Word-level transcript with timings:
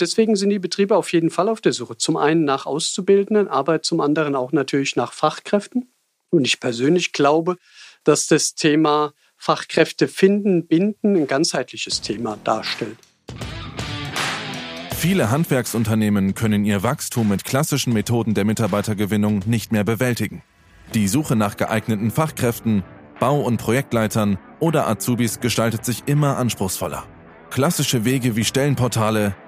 Deswegen 0.00 0.36
sind 0.36 0.50
die 0.50 0.58
Betriebe 0.58 0.96
auf 0.96 1.12
jeden 1.12 1.30
Fall 1.30 1.48
auf 1.48 1.60
der 1.60 1.72
Suche. 1.72 1.96
Zum 1.96 2.16
einen 2.16 2.44
nach 2.44 2.66
Auszubildenden, 2.66 3.48
aber 3.48 3.82
zum 3.82 4.00
anderen 4.00 4.34
auch 4.34 4.52
natürlich 4.52 4.96
nach 4.96 5.12
Fachkräften. 5.12 5.90
Und 6.30 6.44
ich 6.44 6.60
persönlich 6.60 7.12
glaube, 7.12 7.56
dass 8.04 8.26
das 8.26 8.54
Thema 8.54 9.12
Fachkräfte 9.36 10.08
finden, 10.08 10.66
binden 10.66 11.16
ein 11.16 11.26
ganzheitliches 11.26 12.00
Thema 12.00 12.38
darstellt. 12.44 12.98
Viele 14.96 15.30
Handwerksunternehmen 15.30 16.34
können 16.34 16.64
ihr 16.64 16.82
Wachstum 16.82 17.28
mit 17.28 17.44
klassischen 17.44 17.92
Methoden 17.92 18.34
der 18.34 18.44
Mitarbeitergewinnung 18.44 19.42
nicht 19.46 19.70
mehr 19.70 19.84
bewältigen. 19.84 20.42
Die 20.92 21.06
Suche 21.06 21.36
nach 21.36 21.56
geeigneten 21.56 22.10
Fachkräften, 22.10 22.82
Bau- 23.20 23.42
und 23.42 23.58
Projektleitern 23.58 24.38
oder 24.58 24.88
Azubis 24.88 25.38
gestaltet 25.38 25.84
sich 25.84 26.02
immer 26.06 26.36
anspruchsvoller. 26.36 27.04
Klassische 27.50 28.04
Wege 28.04 28.34
wie 28.34 28.44
Stellenportale, 28.44 29.36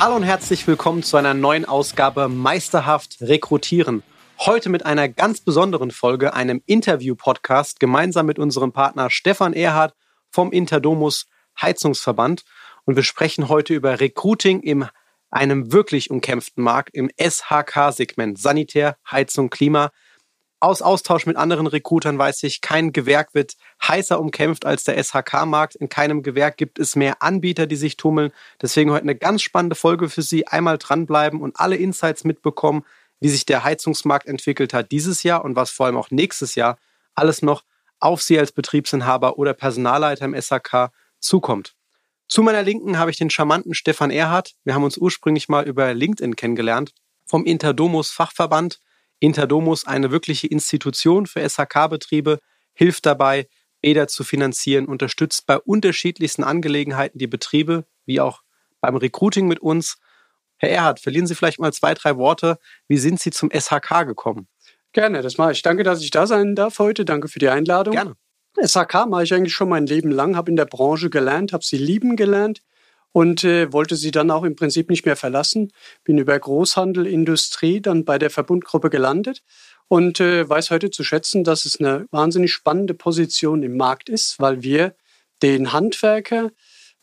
Hallo 0.00 0.16
und 0.16 0.22
herzlich 0.22 0.66
willkommen 0.66 1.02
zu 1.02 1.18
einer 1.18 1.34
neuen 1.34 1.66
Ausgabe 1.66 2.30
Meisterhaft 2.30 3.18
Rekrutieren. 3.20 4.02
Heute 4.38 4.70
mit 4.70 4.86
einer 4.86 5.10
ganz 5.10 5.42
besonderen 5.42 5.90
Folge, 5.90 6.32
einem 6.32 6.62
Interview-Podcast, 6.64 7.80
gemeinsam 7.80 8.24
mit 8.24 8.38
unserem 8.38 8.72
Partner 8.72 9.10
Stefan 9.10 9.52
Erhardt 9.52 9.94
vom 10.30 10.52
Interdomus 10.52 11.26
Heizungsverband. 11.60 12.44
Und 12.86 12.96
wir 12.96 13.02
sprechen 13.02 13.50
heute 13.50 13.74
über 13.74 14.00
Recruiting 14.00 14.60
in 14.60 14.88
einem 15.30 15.70
wirklich 15.70 16.10
umkämpften 16.10 16.64
Markt 16.64 16.94
im 16.94 17.10
SHK-Segment 17.20 18.38
Sanitär, 18.38 18.96
Heizung, 19.10 19.50
Klima. 19.50 19.90
Aus 20.62 20.82
Austausch 20.82 21.24
mit 21.24 21.38
anderen 21.38 21.66
Recruitern 21.66 22.18
weiß 22.18 22.42
ich, 22.42 22.60
kein 22.60 22.92
Gewerk 22.92 23.32
wird 23.32 23.56
heißer 23.82 24.20
umkämpft 24.20 24.66
als 24.66 24.84
der 24.84 25.02
SHK-Markt. 25.02 25.74
In 25.74 25.88
keinem 25.88 26.22
Gewerk 26.22 26.58
gibt 26.58 26.78
es 26.78 26.96
mehr 26.96 27.22
Anbieter, 27.22 27.66
die 27.66 27.76
sich 27.76 27.96
tummeln. 27.96 28.30
Deswegen 28.60 28.90
heute 28.90 29.04
eine 29.04 29.16
ganz 29.16 29.40
spannende 29.40 29.74
Folge 29.74 30.10
für 30.10 30.20
Sie. 30.20 30.46
Einmal 30.46 30.76
dranbleiben 30.76 31.40
und 31.40 31.58
alle 31.58 31.76
Insights 31.76 32.24
mitbekommen, 32.24 32.84
wie 33.20 33.30
sich 33.30 33.46
der 33.46 33.64
Heizungsmarkt 33.64 34.26
entwickelt 34.26 34.74
hat 34.74 34.92
dieses 34.92 35.22
Jahr 35.22 35.46
und 35.46 35.56
was 35.56 35.70
vor 35.70 35.86
allem 35.86 35.96
auch 35.96 36.10
nächstes 36.10 36.56
Jahr 36.56 36.76
alles 37.14 37.40
noch 37.40 37.64
auf 37.98 38.20
Sie 38.20 38.38
als 38.38 38.52
Betriebsinhaber 38.52 39.38
oder 39.38 39.54
Personalleiter 39.54 40.26
im 40.26 40.38
SHK 40.38 40.90
zukommt. 41.20 41.74
Zu 42.28 42.42
meiner 42.42 42.62
Linken 42.62 42.98
habe 42.98 43.10
ich 43.10 43.16
den 43.16 43.30
charmanten 43.30 43.72
Stefan 43.72 44.10
Erhardt. 44.10 44.56
Wir 44.64 44.74
haben 44.74 44.84
uns 44.84 44.98
ursprünglich 44.98 45.48
mal 45.48 45.66
über 45.66 45.94
LinkedIn 45.94 46.36
kennengelernt 46.36 46.92
vom 47.24 47.46
Interdomus 47.46 48.10
Fachverband 48.10 48.78
Interdomus 49.20 49.86
eine 49.86 50.10
wirkliche 50.10 50.46
Institution 50.46 51.26
für 51.26 51.46
SHK-Betriebe, 51.48 52.38
hilft 52.72 53.06
dabei, 53.06 53.46
Bäder 53.80 54.08
zu 54.08 54.24
finanzieren, 54.24 54.86
unterstützt 54.86 55.46
bei 55.46 55.58
unterschiedlichsten 55.58 56.44
Angelegenheiten 56.44 57.18
die 57.18 57.26
Betriebe, 57.26 57.84
wie 58.06 58.20
auch 58.20 58.42
beim 58.80 58.96
Recruiting 58.96 59.46
mit 59.46 59.60
uns. 59.60 59.96
Herr 60.56 60.70
Erhard, 60.70 61.00
verlieren 61.00 61.26
Sie 61.26 61.34
vielleicht 61.34 61.60
mal 61.60 61.72
zwei, 61.72 61.94
drei 61.94 62.16
Worte. 62.16 62.58
Wie 62.88 62.98
sind 62.98 63.20
Sie 63.20 63.30
zum 63.30 63.50
SHK 63.50 64.04
gekommen? 64.06 64.48
Gerne, 64.92 65.22
das 65.22 65.38
mache 65.38 65.52
ich. 65.52 65.62
Danke, 65.62 65.84
dass 65.84 66.02
ich 66.02 66.10
da 66.10 66.26
sein 66.26 66.54
darf 66.54 66.78
heute. 66.78 67.04
Danke 67.04 67.28
für 67.28 67.38
die 67.38 67.48
Einladung. 67.48 67.94
Gerne. 67.94 68.16
SHK 68.62 69.06
mache 69.06 69.22
ich 69.22 69.32
eigentlich 69.32 69.54
schon 69.54 69.68
mein 69.68 69.86
Leben 69.86 70.10
lang, 70.10 70.36
habe 70.36 70.50
in 70.50 70.56
der 70.56 70.66
Branche 70.66 71.08
gelernt, 71.08 71.52
habe 71.52 71.64
sie 71.64 71.78
lieben 71.78 72.16
gelernt 72.16 72.62
und 73.12 73.44
äh, 73.44 73.72
wollte 73.72 73.96
sie 73.96 74.10
dann 74.10 74.30
auch 74.30 74.44
im 74.44 74.56
Prinzip 74.56 74.90
nicht 74.90 75.04
mehr 75.04 75.16
verlassen. 75.16 75.72
Bin 76.04 76.18
über 76.18 76.38
Großhandel, 76.38 77.06
Industrie 77.06 77.80
dann 77.80 78.04
bei 78.04 78.18
der 78.18 78.30
Verbundgruppe 78.30 78.90
gelandet 78.90 79.42
und 79.88 80.20
äh, 80.20 80.48
weiß 80.48 80.70
heute 80.70 80.90
zu 80.90 81.02
schätzen, 81.02 81.42
dass 81.44 81.64
es 81.64 81.80
eine 81.80 82.06
wahnsinnig 82.10 82.52
spannende 82.52 82.94
Position 82.94 83.62
im 83.62 83.76
Markt 83.76 84.08
ist, 84.08 84.38
weil 84.38 84.62
wir 84.62 84.94
den 85.42 85.72
Handwerker 85.72 86.50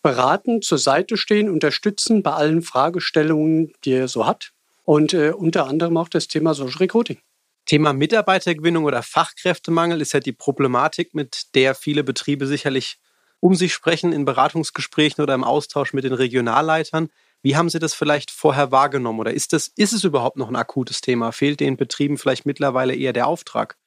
beraten, 0.01 0.61
zur 0.61 0.77
Seite 0.77 1.17
stehen, 1.17 1.49
unterstützen 1.49 2.23
bei 2.23 2.31
allen 2.31 2.61
Fragestellungen, 2.61 3.73
die 3.83 3.91
er 3.91 4.07
so 4.07 4.25
hat. 4.25 4.51
Und 4.83 5.13
äh, 5.13 5.31
unter 5.31 5.67
anderem 5.67 5.97
auch 5.97 6.07
das 6.07 6.29
Thema 6.29 6.53
Social 6.53 6.77
Recruiting. 6.77 7.19
Thema 7.65 7.91
Mitarbeitergewinnung 7.91 8.85
oder 8.85 9.03
Fachkräftemangel 9.03 9.99
ist 9.99 10.13
ja 10.13 10.21
die 10.21 10.31
Problematik, 10.31 11.13
mit 11.13 11.53
der 11.55 11.75
viele 11.75 12.05
Betriebe 12.05 12.47
sicherlich 12.47 12.97
um 13.39 13.55
sich 13.55 13.73
sprechen 13.73 14.13
in 14.13 14.25
Beratungsgesprächen 14.25 15.21
oder 15.21 15.33
im 15.33 15.43
Austausch 15.43 15.93
mit 15.93 16.03
den 16.03 16.13
Regionalleitern. 16.13 17.09
Wie 17.41 17.55
haben 17.55 17.69
Sie 17.69 17.79
das 17.79 17.93
vielleicht 17.93 18.31
vorher 18.31 18.71
wahrgenommen 18.71 19.19
oder 19.19 19.33
ist, 19.33 19.53
das, 19.53 19.71
ist 19.75 19.93
es 19.93 20.03
überhaupt 20.03 20.37
noch 20.37 20.49
ein 20.49 20.55
akutes 20.55 21.01
Thema? 21.01 21.31
Fehlt 21.31 21.59
den 21.59 21.77
Betrieben 21.77 22.17
vielleicht 22.17 22.45
mittlerweile 22.45 22.95
eher 22.95 23.13
der 23.13 23.27
Auftrag? 23.27 23.77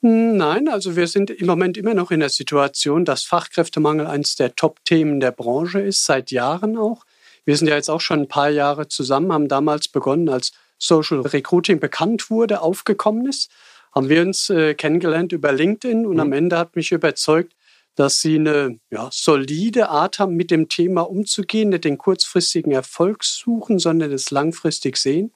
Nein, 0.00 0.68
also 0.68 0.94
wir 0.94 1.08
sind 1.08 1.30
im 1.30 1.46
Moment 1.46 1.76
immer 1.76 1.92
noch 1.92 2.12
in 2.12 2.20
der 2.20 2.28
Situation, 2.28 3.04
dass 3.04 3.24
Fachkräftemangel 3.24 4.06
eines 4.06 4.36
der 4.36 4.54
Top-Themen 4.54 5.18
der 5.18 5.32
Branche 5.32 5.80
ist, 5.80 6.04
seit 6.04 6.30
Jahren 6.30 6.78
auch. 6.78 7.04
Wir 7.44 7.56
sind 7.56 7.66
ja 7.66 7.74
jetzt 7.74 7.90
auch 7.90 8.00
schon 8.00 8.20
ein 8.20 8.28
paar 8.28 8.50
Jahre 8.50 8.86
zusammen, 8.86 9.32
haben 9.32 9.48
damals 9.48 9.88
begonnen, 9.88 10.28
als 10.28 10.52
Social 10.78 11.22
Recruiting 11.22 11.80
bekannt 11.80 12.30
wurde, 12.30 12.60
aufgekommen 12.60 13.26
ist, 13.26 13.50
haben 13.92 14.08
wir 14.08 14.22
uns 14.22 14.50
äh, 14.50 14.74
kennengelernt 14.74 15.32
über 15.32 15.50
LinkedIn 15.50 16.06
und 16.06 16.14
mhm. 16.14 16.20
am 16.20 16.32
Ende 16.32 16.58
hat 16.58 16.76
mich 16.76 16.92
überzeugt, 16.92 17.54
dass 17.98 18.20
sie 18.20 18.36
eine 18.36 18.78
ja, 18.90 19.08
solide 19.10 19.88
Art 19.88 20.20
haben, 20.20 20.36
mit 20.36 20.52
dem 20.52 20.68
Thema 20.68 21.02
umzugehen, 21.02 21.70
nicht 21.70 21.84
den 21.84 21.98
kurzfristigen 21.98 22.70
Erfolg 22.70 23.24
suchen, 23.24 23.80
sondern 23.80 24.12
es 24.12 24.30
langfristig 24.30 24.96
sehen. 24.96 25.32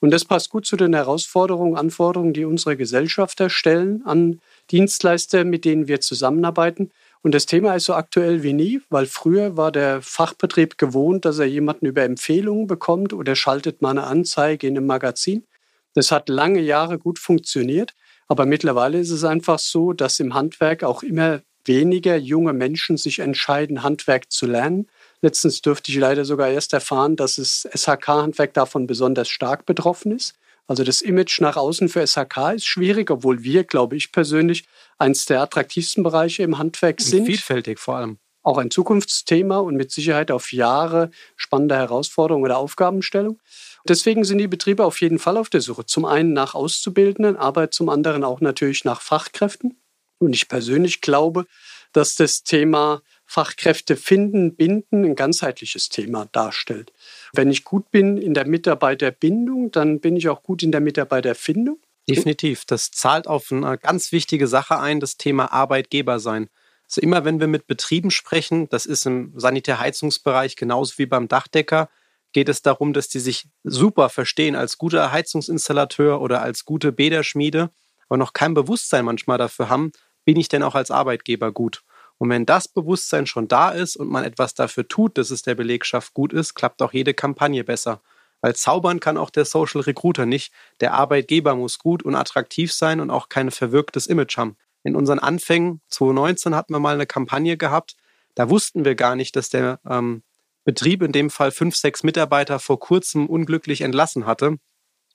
Und 0.00 0.10
das 0.10 0.24
passt 0.24 0.48
gut 0.48 0.64
zu 0.64 0.76
den 0.76 0.94
Herausforderungen, 0.94 1.76
Anforderungen, 1.76 2.32
die 2.32 2.46
unsere 2.46 2.78
Gesellschafter 2.78 3.50
stellen 3.50 4.06
an 4.06 4.40
Dienstleister, 4.70 5.44
mit 5.44 5.66
denen 5.66 5.86
wir 5.86 6.00
zusammenarbeiten. 6.00 6.92
Und 7.20 7.34
das 7.34 7.44
Thema 7.44 7.74
ist 7.74 7.84
so 7.84 7.94
aktuell 7.94 8.42
wie 8.42 8.54
nie, 8.54 8.80
weil 8.88 9.04
früher 9.04 9.58
war 9.58 9.70
der 9.70 10.00
Fachbetrieb 10.00 10.78
gewohnt, 10.78 11.26
dass 11.26 11.38
er 11.38 11.46
jemanden 11.46 11.84
über 11.84 12.04
Empfehlungen 12.04 12.66
bekommt 12.68 13.12
oder 13.12 13.36
schaltet 13.36 13.82
mal 13.82 13.90
eine 13.90 14.04
Anzeige 14.04 14.66
in 14.66 14.78
einem 14.78 14.86
Magazin. 14.86 15.44
Das 15.92 16.10
hat 16.10 16.30
lange 16.30 16.60
Jahre 16.60 16.98
gut 16.98 17.18
funktioniert. 17.18 17.92
Aber 18.28 18.46
mittlerweile 18.46 18.98
ist 18.98 19.10
es 19.10 19.24
einfach 19.24 19.58
so, 19.58 19.92
dass 19.92 20.20
im 20.20 20.32
Handwerk 20.32 20.84
auch 20.84 21.02
immer 21.02 21.40
weniger 21.68 22.16
junge 22.16 22.52
Menschen 22.52 22.96
sich 22.96 23.20
entscheiden, 23.20 23.82
Handwerk 23.82 24.32
zu 24.32 24.46
lernen. 24.46 24.88
Letztens 25.20 25.62
dürfte 25.62 25.92
ich 25.92 25.98
leider 25.98 26.24
sogar 26.24 26.48
erst 26.48 26.72
erfahren, 26.72 27.14
dass 27.14 27.36
das 27.36 27.68
SHK-Handwerk 27.72 28.54
davon 28.54 28.86
besonders 28.86 29.28
stark 29.28 29.66
betroffen 29.66 30.12
ist. 30.12 30.34
Also 30.66 30.84
das 30.84 31.00
Image 31.00 31.40
nach 31.40 31.56
außen 31.56 31.88
für 31.88 32.06
SHK 32.06 32.54
ist 32.54 32.66
schwierig, 32.66 33.10
obwohl 33.10 33.42
wir, 33.42 33.64
glaube 33.64 33.96
ich 33.96 34.12
persönlich, 34.12 34.64
eines 34.98 35.24
der 35.24 35.40
attraktivsten 35.40 36.02
Bereiche 36.02 36.42
im 36.42 36.58
Handwerk 36.58 37.00
sind. 37.00 37.24
Vielfältig 37.24 37.78
vor 37.78 37.96
allem. 37.96 38.18
Auch 38.42 38.58
ein 38.58 38.70
Zukunftsthema 38.70 39.58
und 39.58 39.76
mit 39.76 39.90
Sicherheit 39.90 40.30
auf 40.30 40.52
Jahre 40.52 41.10
spannende 41.36 41.76
Herausforderungen 41.76 42.44
oder 42.44 42.58
Aufgabenstellung. 42.58 43.40
Deswegen 43.86 44.24
sind 44.24 44.38
die 44.38 44.48
Betriebe 44.48 44.84
auf 44.84 45.00
jeden 45.00 45.18
Fall 45.18 45.38
auf 45.38 45.48
der 45.48 45.62
Suche. 45.62 45.86
Zum 45.86 46.04
einen 46.04 46.34
nach 46.34 46.54
Auszubildenden, 46.54 47.36
aber 47.36 47.70
zum 47.70 47.88
anderen 47.88 48.22
auch 48.22 48.40
natürlich 48.40 48.84
nach 48.84 49.00
Fachkräften. 49.00 49.78
Und 50.18 50.34
ich 50.34 50.48
persönlich 50.48 51.00
glaube, 51.00 51.46
dass 51.92 52.16
das 52.16 52.42
Thema 52.42 53.02
Fachkräfte 53.26 53.96
finden, 53.96 54.56
binden 54.56 55.04
ein 55.04 55.14
ganzheitliches 55.14 55.90
Thema 55.90 56.26
darstellt. 56.32 56.92
Wenn 57.34 57.50
ich 57.50 57.64
gut 57.64 57.90
bin 57.90 58.16
in 58.16 58.34
der 58.34 58.46
Mitarbeiterbindung, 58.46 59.70
dann 59.70 60.00
bin 60.00 60.16
ich 60.16 60.28
auch 60.28 60.42
gut 60.42 60.62
in 60.62 60.72
der 60.72 60.80
Mitarbeiterfindung. 60.80 61.78
Definitiv. 62.08 62.64
Das 62.64 62.90
zahlt 62.90 63.26
auf 63.26 63.52
eine 63.52 63.76
ganz 63.76 64.12
wichtige 64.12 64.48
Sache 64.48 64.78
ein, 64.78 64.98
das 64.98 65.18
Thema 65.18 65.52
Arbeitgeber 65.52 66.20
sein. 66.20 66.48
Also 66.84 67.02
immer 67.02 67.26
wenn 67.26 67.38
wir 67.38 67.48
mit 67.48 67.66
Betrieben 67.66 68.10
sprechen, 68.10 68.68
das 68.70 68.86
ist 68.86 69.04
im 69.04 69.32
Sanitärheizungsbereich 69.36 70.56
genauso 70.56 70.96
wie 70.96 71.04
beim 71.04 71.28
Dachdecker, 71.28 71.90
geht 72.32 72.48
es 72.48 72.62
darum, 72.62 72.94
dass 72.94 73.08
die 73.08 73.20
sich 73.20 73.48
super 73.62 74.08
verstehen 74.08 74.56
als 74.56 74.78
guter 74.78 75.12
Heizungsinstallateur 75.12 76.20
oder 76.20 76.40
als 76.40 76.64
gute 76.64 76.92
Bäderschmiede, 76.92 77.70
aber 78.08 78.16
noch 78.16 78.32
kein 78.32 78.54
Bewusstsein 78.54 79.04
manchmal 79.04 79.36
dafür 79.36 79.68
haben, 79.68 79.92
bin 80.28 80.38
ich 80.38 80.48
denn 80.48 80.62
auch 80.62 80.74
als 80.74 80.90
Arbeitgeber 80.90 81.52
gut? 81.52 81.82
Und 82.18 82.28
wenn 82.28 82.44
das 82.44 82.68
Bewusstsein 82.68 83.26
schon 83.26 83.48
da 83.48 83.70
ist 83.70 83.96
und 83.96 84.10
man 84.10 84.24
etwas 84.24 84.52
dafür 84.52 84.86
tut, 84.86 85.16
dass 85.16 85.30
es 85.30 85.40
der 85.40 85.54
Belegschaft 85.54 86.12
gut 86.12 86.34
ist, 86.34 86.52
klappt 86.52 86.82
auch 86.82 86.92
jede 86.92 87.14
Kampagne 87.14 87.64
besser. 87.64 88.02
Weil 88.42 88.54
zaubern 88.54 89.00
kann 89.00 89.16
auch 89.16 89.30
der 89.30 89.46
Social 89.46 89.80
Recruiter 89.80 90.26
nicht. 90.26 90.52
Der 90.80 90.92
Arbeitgeber 90.92 91.54
muss 91.54 91.78
gut 91.78 92.02
und 92.02 92.14
attraktiv 92.14 92.74
sein 92.74 93.00
und 93.00 93.08
auch 93.08 93.30
kein 93.30 93.50
verwirktes 93.50 94.06
Image 94.06 94.36
haben. 94.36 94.58
In 94.82 94.96
unseren 94.96 95.18
Anfängen 95.18 95.80
2019 95.88 96.54
hatten 96.54 96.74
wir 96.74 96.78
mal 96.78 96.92
eine 96.92 97.06
Kampagne 97.06 97.56
gehabt. 97.56 97.96
Da 98.34 98.50
wussten 98.50 98.84
wir 98.84 98.96
gar 98.96 99.16
nicht, 99.16 99.34
dass 99.34 99.48
der 99.48 99.80
ähm, 99.88 100.22
Betrieb 100.62 101.00
in 101.00 101.12
dem 101.12 101.30
Fall 101.30 101.52
fünf, 101.52 101.74
sechs 101.74 102.02
Mitarbeiter 102.02 102.58
vor 102.58 102.78
kurzem 102.78 103.28
unglücklich 103.28 103.80
entlassen 103.80 104.26
hatte. 104.26 104.58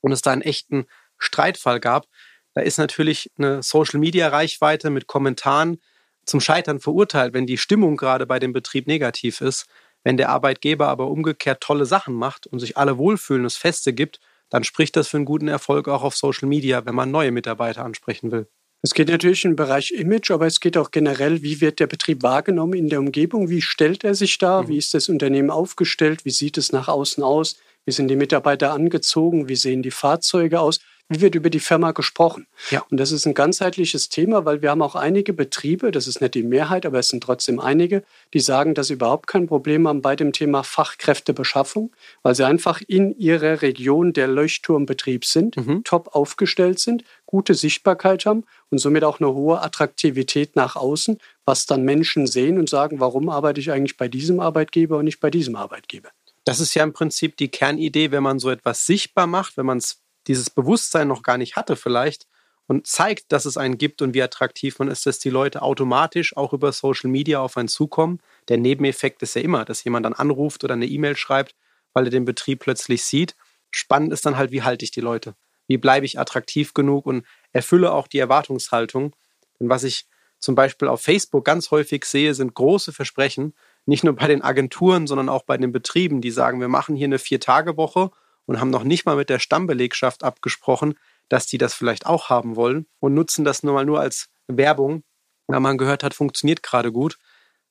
und 0.02 0.12
es 0.12 0.24
da 0.24 0.32
einen 0.32 0.42
echten 0.42 0.88
Streitfall 1.20 1.80
gab, 1.80 2.08
da 2.54 2.62
ist 2.62 2.78
natürlich 2.78 3.32
eine 3.38 3.64
Social-Media-Reichweite 3.64 4.90
mit 4.90 5.08
Kommentaren 5.08 5.80
zum 6.26 6.40
Scheitern 6.40 6.80
verurteilt, 6.80 7.34
wenn 7.34 7.48
die 7.48 7.58
Stimmung 7.58 7.98
gerade 7.98 8.26
bei 8.26 8.40
dem 8.40 8.54
Betrieb 8.54 8.88
negativ 8.88 9.42
ist. 9.42 9.66
Wenn 10.04 10.18
der 10.18 10.30
Arbeitgeber 10.30 10.88
aber 10.88 11.08
umgekehrt 11.08 11.62
tolle 11.62 11.86
Sachen 11.86 12.14
macht 12.14 12.48
und 12.48 12.60
sich 12.60 12.78
alle 12.78 12.98
wohlfühlen, 12.98 13.46
es 13.46 13.58
Feste 13.58 13.94
gibt, 13.94 14.20
dann 14.50 14.64
spricht 14.64 14.96
das 14.96 15.08
für 15.08 15.18
einen 15.18 15.26
guten 15.26 15.48
Erfolg 15.48 15.88
auch 15.88 16.04
auf 16.04 16.16
Social 16.16 16.48
Media, 16.48 16.86
wenn 16.86 16.96
man 16.96 17.10
neue 17.10 17.32
Mitarbeiter 17.32 17.84
ansprechen 17.84 18.32
will. 18.32 18.48
Es 18.86 18.94
geht 18.94 19.08
natürlich 19.08 19.46
im 19.46 19.56
Bereich 19.56 19.92
Image, 19.92 20.30
aber 20.30 20.46
es 20.46 20.60
geht 20.60 20.78
auch 20.78 20.92
generell, 20.92 21.42
wie 21.42 21.62
wird 21.62 21.80
der 21.80 21.88
Betrieb 21.88 22.22
wahrgenommen 22.22 22.74
in 22.74 22.90
der 22.90 23.00
Umgebung, 23.00 23.50
wie 23.50 23.62
stellt 23.62 24.04
er 24.04 24.14
sich 24.14 24.38
da, 24.38 24.62
mhm. 24.62 24.68
wie 24.68 24.78
ist 24.78 24.94
das 24.94 25.08
Unternehmen 25.08 25.50
aufgestellt, 25.50 26.26
wie 26.26 26.32
sieht 26.32 26.58
es 26.58 26.74
nach 26.74 26.90
außen 26.90 27.24
aus, 27.24 27.56
wie 27.86 27.94
sind 27.94 28.10
die 28.10 28.18
Mitarbeiter 28.18 28.74
angezogen, 28.74 29.48
wie 29.48 29.56
sehen 29.56 29.84
die 29.84 29.92
Fahrzeuge 29.92 30.60
aus 30.60 30.82
wie 31.10 31.22
wird 31.22 31.36
über 31.36 31.50
die 31.50 31.60
Firma 31.60 31.92
gesprochen? 31.92 32.48
Ja. 32.72 32.84
Und 32.90 33.00
das 33.00 33.12
ist 33.12 33.26
ein 33.26 33.34
ganzheitliches 33.34 34.10
Thema, 34.10 34.46
weil 34.46 34.62
wir 34.62 34.72
haben 34.72 34.82
auch 34.82 34.96
einige 34.96 35.34
Betriebe, 35.34 35.92
das 35.92 36.08
ist 36.08 36.22
nicht 36.22 36.34
die 36.34 36.44
Mehrheit, 36.44 36.86
aber 36.86 37.00
es 37.00 37.10
sind 37.10 37.24
trotzdem 37.24 37.60
einige, 37.60 38.04
die 38.34 38.40
sagen, 38.40 38.74
dass 38.74 38.88
sie 38.88 38.94
überhaupt 38.94 39.28
kein 39.28 39.48
Problem 39.48 39.88
haben 39.88 40.02
bei 40.02 40.16
dem 40.16 40.32
Thema 40.32 40.64
Fachkräftebeschaffung, 40.64 41.92
weil 42.24 42.36
sie 42.36 42.46
einfach 42.46 42.82
in 42.88 43.18
ihrer 43.18 43.62
Region 43.62 44.14
der 44.14 44.28
Leuchtturmbetrieb 44.28 45.26
sind, 45.26 45.58
mhm. 45.58 45.84
top 45.84 46.16
aufgestellt 46.16 46.80
sind, 46.80 47.04
gute 47.26 47.54
Sichtbarkeit 47.54 48.26
haben 48.26 48.46
und 48.70 48.78
somit 48.78 49.04
auch 49.04 49.20
eine 49.20 49.34
hohe 49.34 49.62
Attraktivität 49.62 50.56
nach 50.56 50.76
außen, 50.76 51.18
was 51.46 51.66
dann 51.66 51.84
Menschen 51.84 52.28
sehen 52.28 52.58
und 52.58 52.70
sagen, 52.70 53.00
warum 53.00 53.30
arbeite 53.30 53.60
ich 53.60 53.72
eigentlich 53.72 53.98
bei 53.98 54.08
diesem 54.08 54.40
Arbeitgeber 54.40 54.98
und 54.98 55.06
nicht 55.06 55.20
bei 55.20 55.30
diesem 55.30 55.56
Arbeitgeber? 55.56 56.10
Das 56.46 56.60
ist 56.60 56.74
ja 56.76 56.84
im 56.84 56.94
Prinzip 56.94 57.38
die 57.38 57.50
Kernidee, 57.50 58.12
wenn 58.12 58.24
man 58.24 58.40
so 58.40 58.50
etwas 58.50 58.86
sichtbar 58.86 59.28
macht, 59.28 59.58
wenn 59.58 59.66
man 59.66 59.78
es 59.78 60.03
dieses 60.28 60.50
Bewusstsein 60.50 61.08
noch 61.08 61.24
gar 61.24 61.38
nicht 61.38 61.56
hatte 61.56 61.76
vielleicht 61.76 62.28
und 62.68 62.88
zeigt, 62.88 63.32
dass 63.32 63.46
es 63.46 63.58
einen 63.58 63.78
gibt 63.78 64.02
und 64.02 64.14
wie 64.14 64.22
attraktiv 64.22 64.80
man 64.80 64.88
ist, 64.88 65.06
dass 65.06 65.20
die 65.20 65.30
Leute 65.30 65.62
automatisch 65.62 66.36
auch 66.38 66.54
über 66.54 66.72
Social 66.72 67.10
Media 67.10 67.40
auf 67.40 67.58
einen 67.58 67.68
zukommen. 67.68 68.20
Der 68.48 68.58
Nebeneffekt 68.58 69.22
ist 69.22 69.36
ja 69.36 69.42
immer, 69.42 69.66
dass 69.66 69.84
jemand 69.84 70.06
dann 70.06 70.14
anruft 70.14 70.64
oder 70.64 70.74
eine 70.74 70.86
E-Mail 70.86 71.18
schreibt, 71.18 71.56
weil 71.94 72.06
er 72.06 72.12
den 72.12 72.26
Betrieb 72.26 72.60
plötzlich 72.60 73.04
sieht. 73.04 73.36
Spannend 73.72 74.14
ist 74.14 74.26
dann 74.26 74.38
halt, 74.38 74.52
wie 74.52 74.64
halte 74.64 74.86
ich 74.86 74.92
die 74.92 75.02
Leute? 75.02 75.36
Wie 75.68 75.78
bleibe 75.78 76.06
ich 76.06 76.20
attraktiv 76.20 76.74
genug 76.74 77.06
und 77.06 77.26
erfülle 77.52 77.92
auch 77.92 78.08
die 78.08 78.20
Erwartungshaltung? 78.20 79.16
Denn 79.60 79.70
was 79.70 79.84
ich 79.84 80.08
zum 80.40 80.56
Beispiel 80.56 80.90
auf 80.90 81.02
Facebook 81.02 81.46
ganz 81.46 81.72
häufig 81.72 82.04
sehe, 82.06 82.34
sind 82.34 82.54
große 82.54 82.92
Versprechen, 82.92 83.54
nicht 83.86 84.04
nur 84.04 84.16
bei 84.16 84.28
den 84.28 84.42
Agenturen, 84.42 85.08
sondern 85.08 85.30
auch 85.30 85.44
bei 85.44 85.58
den 85.58 85.72
Betrieben, 85.72 86.22
die 86.22 86.32
sagen, 86.32 86.60
wir 86.60 86.68
machen 86.68 86.96
hier 86.96 87.06
eine 87.06 87.20
Vier-Tage-Woche 87.20 88.12
und 88.46 88.60
haben 88.60 88.70
noch 88.70 88.84
nicht 88.84 89.06
mal 89.06 89.16
mit 89.16 89.30
der 89.30 89.40
Stammbelegschaft 89.40 90.24
abgesprochen, 90.24 90.96
dass 91.30 91.48
die 91.48 91.58
das 91.58 91.74
vielleicht 91.74 92.06
auch 92.06 92.30
haben 92.30 92.56
wollen 92.56 92.86
und 93.00 93.14
nutzen 93.14 93.46
das 93.46 93.64
nur 93.64 93.74
mal 93.74 93.86
nur 93.86 94.00
als 94.00 94.30
Werbung, 94.48 95.04
weil 95.48 95.60
man 95.60 95.78
gehört 95.78 96.04
hat, 96.04 96.14
funktioniert 96.14 96.64
gerade 96.64 96.92
gut. 96.92 97.18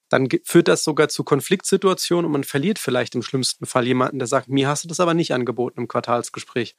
Dann 0.08 0.28
führt 0.44 0.69
das 0.69 0.84
sogar 0.84 1.08
zu 1.08 1.24
Konfliktsituationen 1.24 2.26
und 2.26 2.32
man 2.32 2.44
verliert 2.44 2.78
vielleicht 2.78 3.14
im 3.14 3.22
schlimmsten 3.22 3.66
Fall 3.66 3.86
jemanden, 3.86 4.19
der 4.19 4.28
sagt, 4.28 4.48
mir 4.48 4.69
hast 4.69 4.84
du 4.84 4.88
das 4.88 5.00
aber 5.00 5.14
nicht 5.14 5.32
angeboten 5.32 5.80
im 5.80 5.88
Quartalsgespräch. 5.88 6.76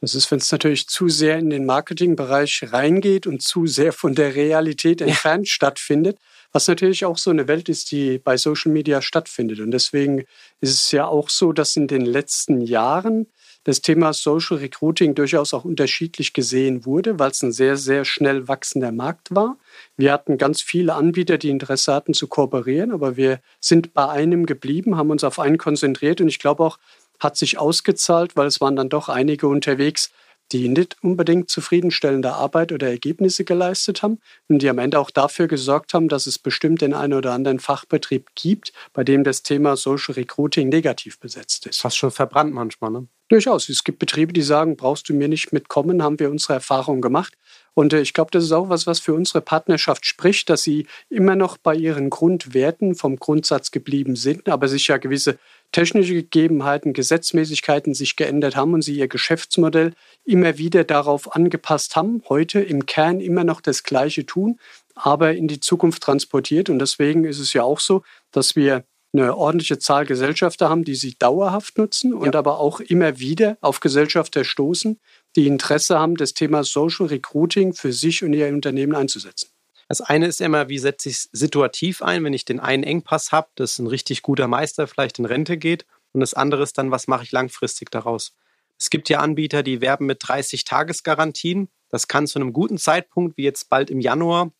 Das 0.00 0.14
ist, 0.14 0.30
wenn 0.30 0.38
es 0.38 0.50
natürlich 0.52 0.86
zu 0.86 1.08
sehr 1.08 1.38
in 1.38 1.50
den 1.50 1.66
Marketingbereich 1.66 2.68
reingeht 2.72 3.26
und 3.26 3.42
zu 3.42 3.66
sehr 3.66 3.92
von 3.92 4.14
der 4.14 4.34
Realität 4.34 5.00
entfernt 5.00 5.46
ja. 5.46 5.52
stattfindet, 5.52 6.18
was 6.52 6.68
natürlich 6.68 7.04
auch 7.04 7.18
so 7.18 7.30
eine 7.30 7.48
Welt 7.48 7.68
ist, 7.68 7.90
die 7.90 8.18
bei 8.18 8.36
Social 8.36 8.72
Media 8.72 9.02
stattfindet. 9.02 9.60
Und 9.60 9.72
deswegen 9.72 10.24
ist 10.60 10.74
es 10.74 10.92
ja 10.92 11.06
auch 11.06 11.28
so, 11.28 11.52
dass 11.52 11.76
in 11.76 11.88
den 11.88 12.04
letzten 12.06 12.60
Jahren 12.60 13.26
das 13.64 13.82
Thema 13.82 14.14
Social 14.14 14.58
Recruiting 14.58 15.14
durchaus 15.14 15.52
auch 15.52 15.64
unterschiedlich 15.64 16.32
gesehen 16.32 16.86
wurde, 16.86 17.18
weil 17.18 17.32
es 17.32 17.42
ein 17.42 17.52
sehr, 17.52 17.76
sehr 17.76 18.06
schnell 18.06 18.48
wachsender 18.48 18.92
Markt 18.92 19.34
war. 19.34 19.58
Wir 19.96 20.12
hatten 20.12 20.38
ganz 20.38 20.62
viele 20.62 20.94
Anbieter, 20.94 21.36
die 21.36 21.50
Interesse 21.50 21.92
hatten 21.92 22.14
zu 22.14 22.28
kooperieren, 22.28 22.92
aber 22.92 23.18
wir 23.18 23.40
sind 23.60 23.92
bei 23.92 24.08
einem 24.08 24.46
geblieben, 24.46 24.96
haben 24.96 25.10
uns 25.10 25.22
auf 25.22 25.38
einen 25.38 25.58
konzentriert 25.58 26.20
und 26.22 26.28
ich 26.28 26.38
glaube 26.38 26.64
auch, 26.64 26.78
hat 27.18 27.36
sich 27.36 27.58
ausgezahlt, 27.58 28.36
weil 28.36 28.46
es 28.46 28.60
waren 28.60 28.76
dann 28.76 28.88
doch 28.88 29.08
einige 29.08 29.48
unterwegs, 29.48 30.10
die 30.52 30.68
nicht 30.68 30.96
unbedingt 31.02 31.50
zufriedenstellende 31.50 32.32
Arbeit 32.32 32.72
oder 32.72 32.88
Ergebnisse 32.88 33.44
geleistet 33.44 34.02
haben 34.02 34.18
und 34.48 34.62
die 34.62 34.68
am 34.68 34.78
Ende 34.78 34.98
auch 34.98 35.10
dafür 35.10 35.46
gesorgt 35.46 35.92
haben, 35.92 36.08
dass 36.08 36.26
es 36.26 36.38
bestimmt 36.38 36.80
den 36.80 36.94
einen 36.94 37.12
oder 37.12 37.32
anderen 37.32 37.60
Fachbetrieb 37.60 38.28
gibt, 38.34 38.72
bei 38.92 39.04
dem 39.04 39.24
das 39.24 39.42
Thema 39.42 39.76
Social 39.76 40.14
Recruiting 40.14 40.68
negativ 40.68 41.18
besetzt 41.18 41.66
ist. 41.66 41.80
Fast 41.80 41.98
schon 41.98 42.10
verbrannt 42.10 42.54
manchmal, 42.54 42.90
ne? 42.90 43.08
Durchaus. 43.30 43.68
Es 43.68 43.84
gibt 43.84 43.98
Betriebe, 43.98 44.32
die 44.32 44.40
sagen, 44.40 44.76
brauchst 44.76 45.06
du 45.10 45.12
mir 45.12 45.28
nicht 45.28 45.52
mitkommen, 45.52 46.02
haben 46.02 46.18
wir 46.18 46.30
unsere 46.30 46.54
Erfahrung 46.54 47.02
gemacht. 47.02 47.34
Und 47.74 47.92
äh, 47.92 48.00
ich 48.00 48.14
glaube, 48.14 48.30
das 48.30 48.42
ist 48.42 48.52
auch 48.52 48.70
was, 48.70 48.86
was 48.86 49.00
für 49.00 49.12
unsere 49.12 49.42
Partnerschaft 49.42 50.06
spricht, 50.06 50.48
dass 50.48 50.62
sie 50.62 50.86
immer 51.10 51.36
noch 51.36 51.58
bei 51.58 51.74
ihren 51.74 52.08
Grundwerten 52.08 52.94
vom 52.94 53.16
Grundsatz 53.16 53.70
geblieben 53.70 54.16
sind, 54.16 54.48
aber 54.48 54.66
sich 54.66 54.88
ja 54.88 54.96
gewisse 54.96 55.38
technische 55.72 56.14
Gegebenheiten, 56.14 56.92
Gesetzmäßigkeiten 56.92 57.94
sich 57.94 58.16
geändert 58.16 58.56
haben 58.56 58.74
und 58.74 58.82
sie 58.82 58.96
ihr 58.96 59.08
Geschäftsmodell 59.08 59.94
immer 60.24 60.58
wieder 60.58 60.84
darauf 60.84 61.34
angepasst 61.34 61.96
haben, 61.96 62.22
heute 62.28 62.60
im 62.60 62.86
Kern 62.86 63.20
immer 63.20 63.44
noch 63.44 63.60
das 63.60 63.82
Gleiche 63.82 64.26
tun, 64.26 64.58
aber 64.94 65.34
in 65.34 65.48
die 65.48 65.60
Zukunft 65.60 66.02
transportiert. 66.02 66.70
Und 66.70 66.78
deswegen 66.78 67.24
ist 67.24 67.38
es 67.38 67.52
ja 67.52 67.62
auch 67.62 67.80
so, 67.80 68.02
dass 68.30 68.56
wir 68.56 68.84
eine 69.12 69.36
ordentliche 69.36 69.78
Zahl 69.78 70.04
Gesellschafter 70.04 70.68
haben, 70.68 70.84
die 70.84 70.94
sie 70.94 71.16
dauerhaft 71.18 71.78
nutzen 71.78 72.12
und 72.12 72.34
ja. 72.34 72.38
aber 72.38 72.60
auch 72.60 72.80
immer 72.80 73.18
wieder 73.18 73.56
auf 73.60 73.80
Gesellschafter 73.80 74.44
stoßen, 74.44 75.00
die 75.36 75.46
Interesse 75.46 75.98
haben, 75.98 76.16
das 76.16 76.34
Thema 76.34 76.62
Social 76.64 77.06
Recruiting 77.06 77.72
für 77.72 77.92
sich 77.92 78.22
und 78.22 78.34
ihr 78.34 78.48
Unternehmen 78.48 78.94
einzusetzen. 78.94 79.48
Das 79.88 80.02
eine 80.02 80.26
ist 80.26 80.40
immer, 80.40 80.68
wie 80.68 80.78
setze 80.78 81.08
ich 81.08 81.16
es 81.16 81.28
situativ 81.32 82.02
ein, 82.02 82.22
wenn 82.22 82.34
ich 82.34 82.44
den 82.44 82.60
einen 82.60 82.82
Engpass 82.82 83.32
habe, 83.32 83.48
dass 83.54 83.78
ein 83.78 83.86
richtig 83.86 84.22
guter 84.22 84.46
Meister 84.46 84.86
vielleicht 84.86 85.18
in 85.18 85.24
Rente 85.24 85.56
geht. 85.56 85.86
Und 86.12 86.20
das 86.20 86.34
andere 86.34 86.62
ist 86.62 86.76
dann, 86.76 86.90
was 86.90 87.08
mache 87.08 87.24
ich 87.24 87.32
langfristig 87.32 87.90
daraus? 87.90 88.34
Es 88.78 88.90
gibt 88.90 89.08
ja 89.08 89.20
Anbieter, 89.20 89.62
die 89.62 89.80
werben 89.80 90.06
mit 90.06 90.22
30-Tages-Garantien. 90.22 91.68
Das 91.88 92.06
kann 92.06 92.26
zu 92.26 92.38
einem 92.38 92.52
guten 92.52 92.78
Zeitpunkt, 92.78 93.36
wie 93.36 93.44
jetzt 93.44 93.68
bald 93.70 93.90
im 93.90 94.00
Januar, 94.00 94.52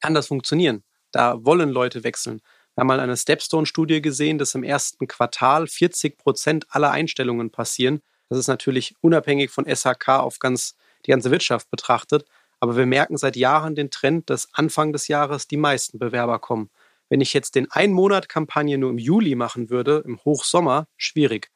kann 0.00 0.20
funktionieren. 0.22 0.82
Da 1.12 1.44
wollen 1.44 1.70
Leute 1.70 2.02
wechseln. 2.02 2.42
Wir 2.74 2.80
haben 2.80 2.88
mal 2.88 3.00
eine 3.00 3.16
Stepstone-Studie 3.16 4.02
gesehen, 4.02 4.38
dass 4.38 4.54
im 4.54 4.64
ersten 4.64 5.06
Quartal 5.06 5.68
40 5.68 6.18
Prozent 6.18 6.66
aller 6.70 6.90
Einstellungen 6.90 7.50
passieren. 7.50 8.02
Das 8.28 8.38
ist 8.38 8.48
natürlich 8.48 8.94
unabhängig 9.00 9.50
von 9.50 9.66
SHK 9.66 10.08
auf 10.08 10.38
ganz, 10.38 10.74
die 11.06 11.10
ganze 11.10 11.30
Wirtschaft 11.30 11.70
betrachtet. 11.70 12.24
Aber 12.62 12.76
wir 12.76 12.86
merken 12.86 13.16
seit 13.16 13.34
Jahren 13.34 13.74
den 13.74 13.90
Trend, 13.90 14.30
dass 14.30 14.48
Anfang 14.52 14.92
des 14.92 15.08
Jahres 15.08 15.48
die 15.48 15.56
meisten 15.56 15.98
Bewerber 15.98 16.38
kommen. 16.38 16.70
Wenn 17.08 17.20
ich 17.20 17.34
jetzt 17.34 17.56
den 17.56 17.68
Ein-Monat-Kampagne 17.68 18.78
nur 18.78 18.90
im 18.90 18.98
Juli 18.98 19.34
machen 19.34 19.68
würde, 19.68 20.04
im 20.06 20.24
Hochsommer, 20.24 20.86
schwierig. 20.96 21.50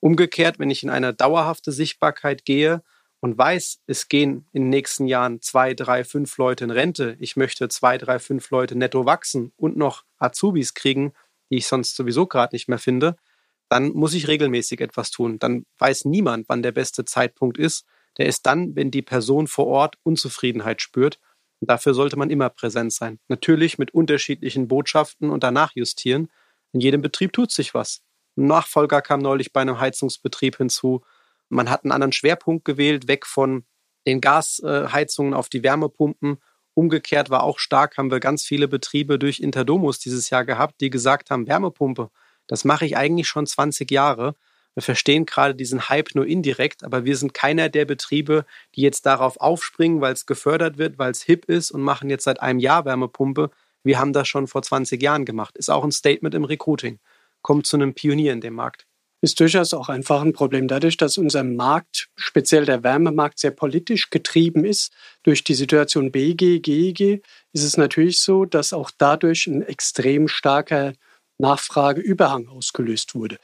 Umgekehrt, 0.00 0.58
wenn 0.58 0.70
ich 0.70 0.82
in 0.82 0.88
eine 0.88 1.12
dauerhafte 1.12 1.70
Sichtbarkeit 1.70 2.46
gehe 2.46 2.82
und 3.20 3.36
weiß, 3.36 3.80
es 3.86 4.08
gehen 4.08 4.48
in 4.54 4.62
den 4.62 4.70
nächsten 4.70 5.06
Jahren 5.06 5.42
zwei, 5.42 5.74
drei, 5.74 6.02
fünf 6.02 6.38
Leute 6.38 6.64
in 6.64 6.70
Rente, 6.70 7.18
ich 7.20 7.36
möchte 7.36 7.68
zwei, 7.68 7.98
drei, 7.98 8.18
fünf 8.18 8.48
Leute 8.48 8.74
netto 8.74 9.04
wachsen 9.04 9.52
und 9.58 9.76
noch 9.76 10.04
Azubis 10.16 10.72
kriegen, 10.72 11.12
die 11.50 11.58
ich 11.58 11.66
sonst 11.66 11.94
sowieso 11.94 12.26
gerade 12.26 12.54
nicht 12.54 12.68
mehr 12.68 12.78
finde, 12.78 13.16
dann 13.68 13.90
muss 13.90 14.14
ich 14.14 14.28
regelmäßig 14.28 14.80
etwas 14.80 15.10
tun. 15.10 15.38
Dann 15.38 15.66
weiß 15.76 16.06
niemand, 16.06 16.48
wann 16.48 16.62
der 16.62 16.72
beste 16.72 17.04
Zeitpunkt 17.04 17.58
ist. 17.58 17.84
Der 18.18 18.26
ist 18.26 18.46
dann, 18.46 18.74
wenn 18.76 18.90
die 18.90 19.02
Person 19.02 19.46
vor 19.46 19.66
Ort 19.66 19.96
Unzufriedenheit 20.02 20.82
spürt. 20.82 21.18
Und 21.60 21.70
dafür 21.70 21.94
sollte 21.94 22.16
man 22.16 22.30
immer 22.30 22.50
präsent 22.50 22.92
sein. 22.92 23.18
Natürlich 23.28 23.78
mit 23.78 23.92
unterschiedlichen 23.92 24.68
Botschaften 24.68 25.30
und 25.30 25.42
danach 25.42 25.72
justieren. 25.74 26.28
In 26.72 26.80
jedem 26.80 27.02
Betrieb 27.02 27.32
tut 27.32 27.50
sich 27.50 27.74
was. 27.74 28.02
Ein 28.36 28.46
Nachfolger 28.46 29.02
kam 29.02 29.20
neulich 29.20 29.52
bei 29.52 29.60
einem 29.60 29.80
Heizungsbetrieb 29.80 30.56
hinzu. 30.56 31.02
Man 31.48 31.70
hat 31.70 31.84
einen 31.84 31.92
anderen 31.92 32.12
Schwerpunkt 32.12 32.64
gewählt, 32.64 33.08
weg 33.08 33.26
von 33.26 33.64
den 34.06 34.20
Gasheizungen 34.20 35.34
auf 35.34 35.48
die 35.48 35.62
Wärmepumpen. 35.62 36.38
Umgekehrt 36.74 37.30
war 37.30 37.42
auch 37.42 37.58
stark, 37.58 37.98
haben 37.98 38.10
wir 38.10 38.20
ganz 38.20 38.44
viele 38.44 38.68
Betriebe 38.68 39.18
durch 39.18 39.40
Interdomus 39.40 39.98
dieses 39.98 40.30
Jahr 40.30 40.44
gehabt, 40.44 40.80
die 40.80 40.90
gesagt 40.90 41.30
haben, 41.30 41.48
Wärmepumpe, 41.48 42.10
das 42.46 42.64
mache 42.64 42.86
ich 42.86 42.96
eigentlich 42.96 43.26
schon 43.26 43.46
20 43.46 43.90
Jahre. 43.90 44.34
Wir 44.74 44.82
verstehen 44.82 45.26
gerade 45.26 45.54
diesen 45.54 45.88
Hype 45.88 46.14
nur 46.14 46.26
indirekt, 46.26 46.84
aber 46.84 47.04
wir 47.04 47.16
sind 47.16 47.34
keiner 47.34 47.68
der 47.68 47.84
Betriebe, 47.84 48.44
die 48.74 48.82
jetzt 48.82 49.06
darauf 49.06 49.40
aufspringen, 49.40 50.00
weil 50.00 50.12
es 50.12 50.26
gefördert 50.26 50.78
wird, 50.78 50.98
weil 50.98 51.10
es 51.10 51.22
hip 51.22 51.46
ist 51.46 51.70
und 51.70 51.82
machen 51.82 52.10
jetzt 52.10 52.24
seit 52.24 52.40
einem 52.40 52.60
Jahr 52.60 52.84
Wärmepumpe. 52.84 53.50
Wir 53.82 53.98
haben 53.98 54.12
das 54.12 54.28
schon 54.28 54.46
vor 54.46 54.62
20 54.62 55.02
Jahren 55.02 55.24
gemacht. 55.24 55.56
Ist 55.56 55.70
auch 55.70 55.84
ein 55.84 55.92
Statement 55.92 56.34
im 56.34 56.44
Recruiting. 56.44 57.00
Kommt 57.42 57.66
zu 57.66 57.76
einem 57.76 57.94
Pionier 57.94 58.32
in 58.32 58.40
dem 58.40 58.54
Markt 58.54 58.86
ist 59.20 59.40
durchaus 59.40 59.74
auch 59.74 59.88
einfach 59.88 60.22
ein 60.22 60.32
Problem. 60.32 60.68
Dadurch, 60.68 60.96
dass 60.96 61.18
unser 61.18 61.42
Markt, 61.42 62.08
speziell 62.16 62.64
der 62.64 62.84
Wärmemarkt, 62.84 63.38
sehr 63.38 63.50
politisch 63.50 64.10
getrieben 64.10 64.64
ist, 64.64 64.92
durch 65.24 65.42
die 65.42 65.54
Situation 65.54 66.12
BG, 66.12 66.60
GEG, 66.60 67.22
ist 67.52 67.64
es 67.64 67.76
natürlich 67.76 68.20
so, 68.20 68.44
dass 68.44 68.72
auch 68.72 68.90
dadurch 68.96 69.46
ein 69.46 69.62
extrem 69.62 70.28
starker 70.28 70.92
Nachfrageüberhang 71.38 72.48
ausgelöst 72.48 73.14
wurde. 73.14 73.38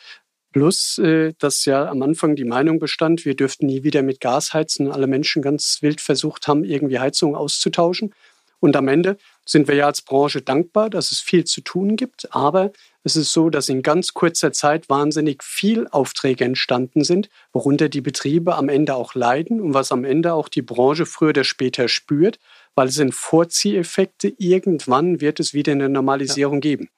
Plus, 0.54 0.99
äh, 0.99 1.32
dass 1.40 1.64
ja 1.64 1.88
am 1.88 2.00
Anfang 2.02 2.37
die 2.37 2.44
Meinung 2.44 2.78
bestand, 2.78 3.25
wir 3.25 3.34
dürften 3.34 3.66
nie 3.66 3.82
wieder 3.82 4.04
mit 4.04 4.20
Gas 4.20 4.54
heizen. 4.54 4.88
Alle 4.92 5.08
Menschen 5.08 5.42
ganz 5.42 5.78
wild 5.80 6.00
versucht 6.00 6.46
haben, 6.46 6.62
irgendwie 6.62 7.00
Heizung 7.00 7.34
auszutauschen. 7.34 8.14
Und 8.61 8.76
am 8.76 8.87
Ende 8.87 9.16
sind 9.44 9.66
wir 9.66 9.75
ja 9.75 9.87
als 9.87 10.02
Branche 10.02 10.42
dankbar, 10.42 10.90
dass 10.90 11.11
es 11.11 11.18
viel 11.18 11.42
zu 11.42 11.61
tun 11.61 11.96
gibt. 11.96 12.32
Aber 12.32 12.70
es 13.02 13.16
ist 13.16 13.32
so, 13.32 13.50
dass 13.50 13.68
in 13.68 13.82
ganz 13.82 14.14
kurzer 14.14 14.52
Zeit 14.52 14.88
wahnsinnig 14.88 15.42
viel 15.42 15.88
Aufträge 15.88 16.44
entstanden 16.44 17.02
sind, 17.02 17.30
worunter 17.52 17.88
die 17.88 18.00
Betriebe 18.00 18.54
am 18.54 18.68
Ende 18.68 18.94
auch 18.94 19.16
leiden 19.16 19.61
und 19.61 19.75
was 19.75 19.90
am 19.90 20.04
Ende 20.04 20.34
auch 20.34 20.49
die 20.49 20.62
Branche 20.62 21.04
früher 21.04 21.30
oder 21.30 21.42
später 21.42 21.88
spürt, 21.88 22.38
weil 22.76 22.87
es 22.87 22.94
sind 22.94 23.12
Vorzieheffekte. 23.12 24.32
Irgendwann 24.38 25.20
wird 25.20 25.40
es 25.40 25.52
wieder 25.52 25.73
eine 25.73 25.88
Normalisierung 25.88 26.58
ja. 26.58 26.61
geben. 26.61 26.90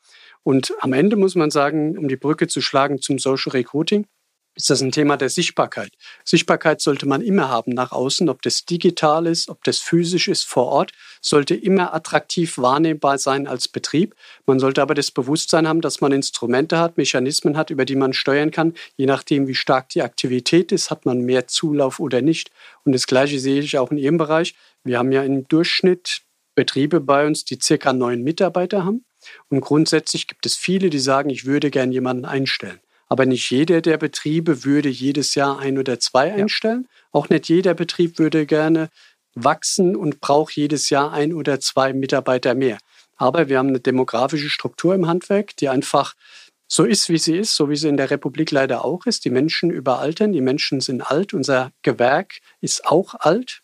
Und 0.47 0.73
am 0.79 0.93
Ende 0.93 1.17
muss 1.17 1.35
man 1.35 1.51
sagen, 1.51 1.99
um 1.99 2.07
die 2.07 2.15
Brücke 2.15 2.47
zu 2.47 2.61
schlagen 2.61 3.03
zum 3.03 3.19
Social 3.19 3.51
Recruiting, 3.51 4.07
ist 4.55 4.71
das 4.71 4.81
ein 4.81 4.93
Thema 4.93 5.17
der 5.17 5.29
Sichtbarkeit. 5.29 5.91
Sichtbarkeit 6.25 6.81
sollte 6.81 7.05
man 7.05 7.21
immer 7.21 7.49
haben 7.49 7.73
nach 7.73 7.91
außen, 7.91 8.29
ob 8.29 8.43
das 8.43 8.65
digital 8.65 9.27
ist, 9.27 9.49
ob 9.49 9.65
das 9.65 9.81
physisch 9.81 10.29
ist 10.29 10.45
vor 10.45 10.67
Ort, 10.67 10.93
sollte 11.21 11.57
immer 11.57 11.93
attraktiv 11.93 12.59
wahrnehmbar 12.59 13.19
sein 13.19 13.49
als 13.49 13.67
Betrieb. 13.67 14.15
Man 14.47 14.61
sollte 14.61 14.83
aber 14.83 14.95
das 14.95 15.11
Bewusstsein 15.11 15.67
haben, 15.67 15.81
dass 15.81 16.01
man 16.01 16.13
Instrumente 16.13 16.79
hat, 16.79 16.97
Mechanismen 16.97 17.57
hat, 17.57 17.71
über 17.71 17.85
die 17.85 17.97
man 17.97 18.13
steuern 18.13 18.53
kann. 18.53 18.75
Je 18.97 19.07
nachdem, 19.07 19.49
wie 19.49 19.57
stark 19.57 19.89
die 19.89 20.03
Aktivität 20.03 20.71
ist, 20.71 20.93
hat 20.93 21.07
man 21.07 21.23
mehr 21.23 21.49
Zulauf 21.49 21.99
oder 21.99 22.23
nicht. 22.23 22.53
Und 22.85 22.93
das 22.93 23.09
Gleiche 23.09 23.41
sehe 23.41 23.63
ich 23.63 23.79
auch 23.79 23.91
in 23.91 23.99
Ihrem 23.99 24.17
Bereich. 24.17 24.55
Wir 24.85 25.01
haben 25.01 25.11
ja 25.11 25.25
im 25.25 25.49
Durchschnitt 25.49 26.23
Betriebe 26.55 27.01
bei 27.01 27.27
uns, 27.27 27.45
die 27.45 27.59
circa 27.61 27.93
neun 27.93 28.23
Mitarbeiter 28.23 28.85
haben. 28.85 29.06
Und 29.49 29.61
grundsätzlich 29.61 30.27
gibt 30.27 30.47
es 30.47 30.57
viele, 30.57 30.91
die 30.91 30.99
sagen, 30.99 31.31
ich 31.31 31.45
würde 31.45 31.71
gern 31.71 31.93
jemanden 31.93 32.25
einstellen. 32.25 32.81
Aber 33.09 33.25
nicht 33.25 33.51
jeder 33.51 33.81
der 33.81 33.99
Betriebe 33.99 34.65
würde 34.65 34.89
jedes 34.89 35.35
Jahr 35.35 35.59
ein 35.59 35.79
oder 35.79 36.01
zwei 36.01 36.33
einstellen. 36.33 36.89
Ja. 36.89 37.09
Auch 37.13 37.29
nicht 37.29 37.49
jeder 37.49 37.75
Betrieb 37.75 38.19
würde 38.19 38.47
gerne 38.47 38.91
wachsen 39.35 39.95
und 39.95 40.21
braucht 40.21 40.57
jedes 40.57 40.91
Jahr 40.91 41.13
ein 41.13 41.33
oder 41.33 41.61
zwei 41.61 41.93
Mitarbeiter 41.93 42.55
mehr. 42.55 42.79
Aber 43.17 43.49
wir 43.49 43.59
haben 43.59 43.69
eine 43.69 43.81
demografische 43.81 44.51
Struktur 44.51 44.95
im 44.95 45.07
Handwerk, 45.07 45.57
die 45.57 45.69
einfach 45.69 46.15
so 46.69 46.85
ist, 46.85 47.09
wie 47.09 47.19
sie 47.19 47.37
ist, 47.37 47.55
so 47.55 47.71
wie 47.71 47.77
sie 47.77 47.89
in 47.89 47.97
der 47.97 48.11
Republik 48.11 48.51
leider 48.51 48.85
auch 48.85 49.07
ist. 49.07 49.25
Die 49.25 49.31
Menschen 49.31 49.71
überaltern, 49.71 50.33
die 50.33 50.41
Menschen 50.41 50.81
sind 50.81 51.03
alt, 51.03 51.33
unser 51.33 51.71
Gewerk 51.83 52.39
ist 52.61 52.87
auch 52.87 53.15
alt. 53.15 53.63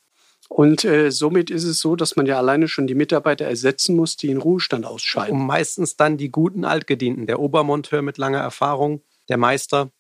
Und 0.53 0.85
äh, 0.85 1.11
somit 1.11 1.49
ist 1.49 1.65
es 1.65 1.81
so, 1.81 1.97
dass 1.97 2.15
man 2.15 2.27
ja 2.27 2.37
alleine 2.37 2.69
schon 2.69 2.87
die 2.87 2.95
Mitarbeiter 2.95 3.47
ersetzen 3.47 3.97
muss, 3.97 4.19
die 4.19 4.29
in 4.29 4.37
Ruhestand 4.37 4.85
ausscheiden. 4.85 5.41
Und 5.41 5.47
meistens 5.47 5.97
dann 5.97 6.19
die 6.19 6.31
guten 6.31 6.67
Altgedienten, 6.67 7.27
der 7.27 7.41
Obermonteur 7.41 8.03
mit 8.03 8.19
langer 8.19 8.41
Erfahrung, 8.41 9.03
der 9.31 9.39
Meister, 9.39 9.91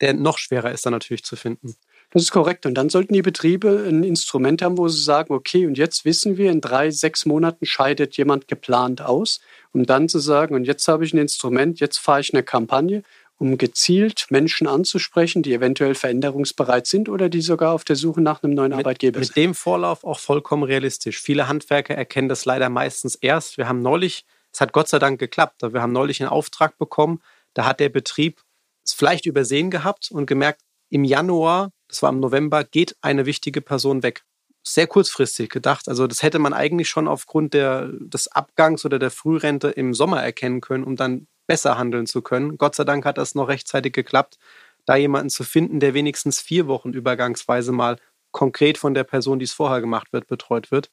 der 0.00 0.14
noch 0.14 0.38
schwerer 0.38 0.72
ist 0.72 0.86
dann 0.86 0.94
natürlich 0.94 1.24
zu 1.24 1.36
finden. 1.36 1.74
Das 2.10 2.22
ist 2.22 2.30
korrekt. 2.30 2.64
Und 2.64 2.72
dann 2.74 2.88
sollten 2.88 3.12
die 3.12 3.20
Betriebe 3.20 3.84
ein 3.86 4.02
Instrument 4.02 4.62
haben, 4.62 4.78
wo 4.78 4.88
sie 4.88 5.02
sagen, 5.02 5.34
okay, 5.34 5.66
und 5.66 5.76
jetzt 5.76 6.06
wissen 6.06 6.38
wir, 6.38 6.50
in 6.52 6.62
drei, 6.62 6.90
sechs 6.90 7.26
Monaten 7.26 7.66
scheidet 7.66 8.16
jemand 8.16 8.48
geplant 8.48 9.02
aus. 9.02 9.40
Um 9.72 9.84
dann 9.84 10.08
zu 10.08 10.20
sagen, 10.20 10.54
und 10.54 10.64
jetzt 10.64 10.88
habe 10.88 11.04
ich 11.04 11.12
ein 11.12 11.18
Instrument, 11.18 11.80
jetzt 11.80 11.98
fahre 11.98 12.20
ich 12.20 12.32
eine 12.32 12.42
Kampagne 12.42 13.02
um 13.38 13.56
gezielt 13.56 14.26
Menschen 14.30 14.66
anzusprechen, 14.66 15.42
die 15.42 15.54
eventuell 15.54 15.94
veränderungsbereit 15.94 16.86
sind 16.86 17.08
oder 17.08 17.28
die 17.28 17.40
sogar 17.40 17.72
auf 17.72 17.84
der 17.84 17.96
Suche 17.96 18.20
nach 18.20 18.42
einem 18.42 18.54
neuen 18.54 18.70
mit, 18.70 18.80
Arbeitgeber 18.80 19.20
sind. 19.20 19.28
Mit 19.28 19.36
dem 19.36 19.54
Vorlauf 19.54 20.04
auch 20.04 20.18
vollkommen 20.18 20.64
realistisch. 20.64 21.20
Viele 21.20 21.46
Handwerker 21.48 21.94
erkennen 21.94 22.28
das 22.28 22.44
leider 22.44 22.68
meistens 22.68 23.14
erst. 23.14 23.56
Wir 23.56 23.68
haben 23.68 23.80
neulich, 23.80 24.24
es 24.52 24.60
hat 24.60 24.72
Gott 24.72 24.88
sei 24.88 24.98
Dank 24.98 25.20
geklappt, 25.20 25.62
wir 25.62 25.80
haben 25.80 25.92
neulich 25.92 26.20
einen 26.20 26.30
Auftrag 26.30 26.76
bekommen, 26.78 27.22
da 27.54 27.64
hat 27.64 27.80
der 27.80 27.88
Betrieb 27.88 28.42
es 28.84 28.92
vielleicht 28.92 29.26
übersehen 29.26 29.70
gehabt 29.70 30.10
und 30.10 30.26
gemerkt, 30.26 30.62
im 30.90 31.04
Januar, 31.04 31.70
das 31.86 32.02
war 32.02 32.10
im 32.10 32.20
November, 32.20 32.64
geht 32.64 32.96
eine 33.02 33.26
wichtige 33.26 33.60
Person 33.60 34.02
weg. 34.02 34.24
Sehr 34.64 34.86
kurzfristig 34.86 35.50
gedacht. 35.50 35.88
Also 35.88 36.06
das 36.06 36.22
hätte 36.22 36.38
man 36.38 36.52
eigentlich 36.52 36.88
schon 36.88 37.06
aufgrund 37.06 37.54
der, 37.54 37.88
des 37.92 38.28
Abgangs 38.28 38.84
oder 38.84 38.98
der 38.98 39.10
Frührente 39.10 39.68
im 39.68 39.94
Sommer 39.94 40.22
erkennen 40.22 40.60
können, 40.60 40.84
um 40.84 40.96
dann 40.96 41.26
besser 41.48 41.76
handeln 41.76 42.06
zu 42.06 42.22
können. 42.22 42.56
Gott 42.58 42.76
sei 42.76 42.84
Dank 42.84 43.04
hat 43.04 43.18
das 43.18 43.34
noch 43.34 43.48
rechtzeitig 43.48 43.92
geklappt, 43.92 44.38
da 44.86 44.94
jemanden 44.94 45.30
zu 45.30 45.42
finden, 45.42 45.80
der 45.80 45.94
wenigstens 45.94 46.40
vier 46.40 46.68
Wochen 46.68 46.92
übergangsweise 46.92 47.72
mal 47.72 47.98
konkret 48.30 48.78
von 48.78 48.94
der 48.94 49.04
Person, 49.04 49.40
die 49.40 49.44
es 49.44 49.52
vorher 49.52 49.80
gemacht 49.80 50.12
wird, 50.12 50.28
betreut 50.28 50.70
wird. 50.70 50.90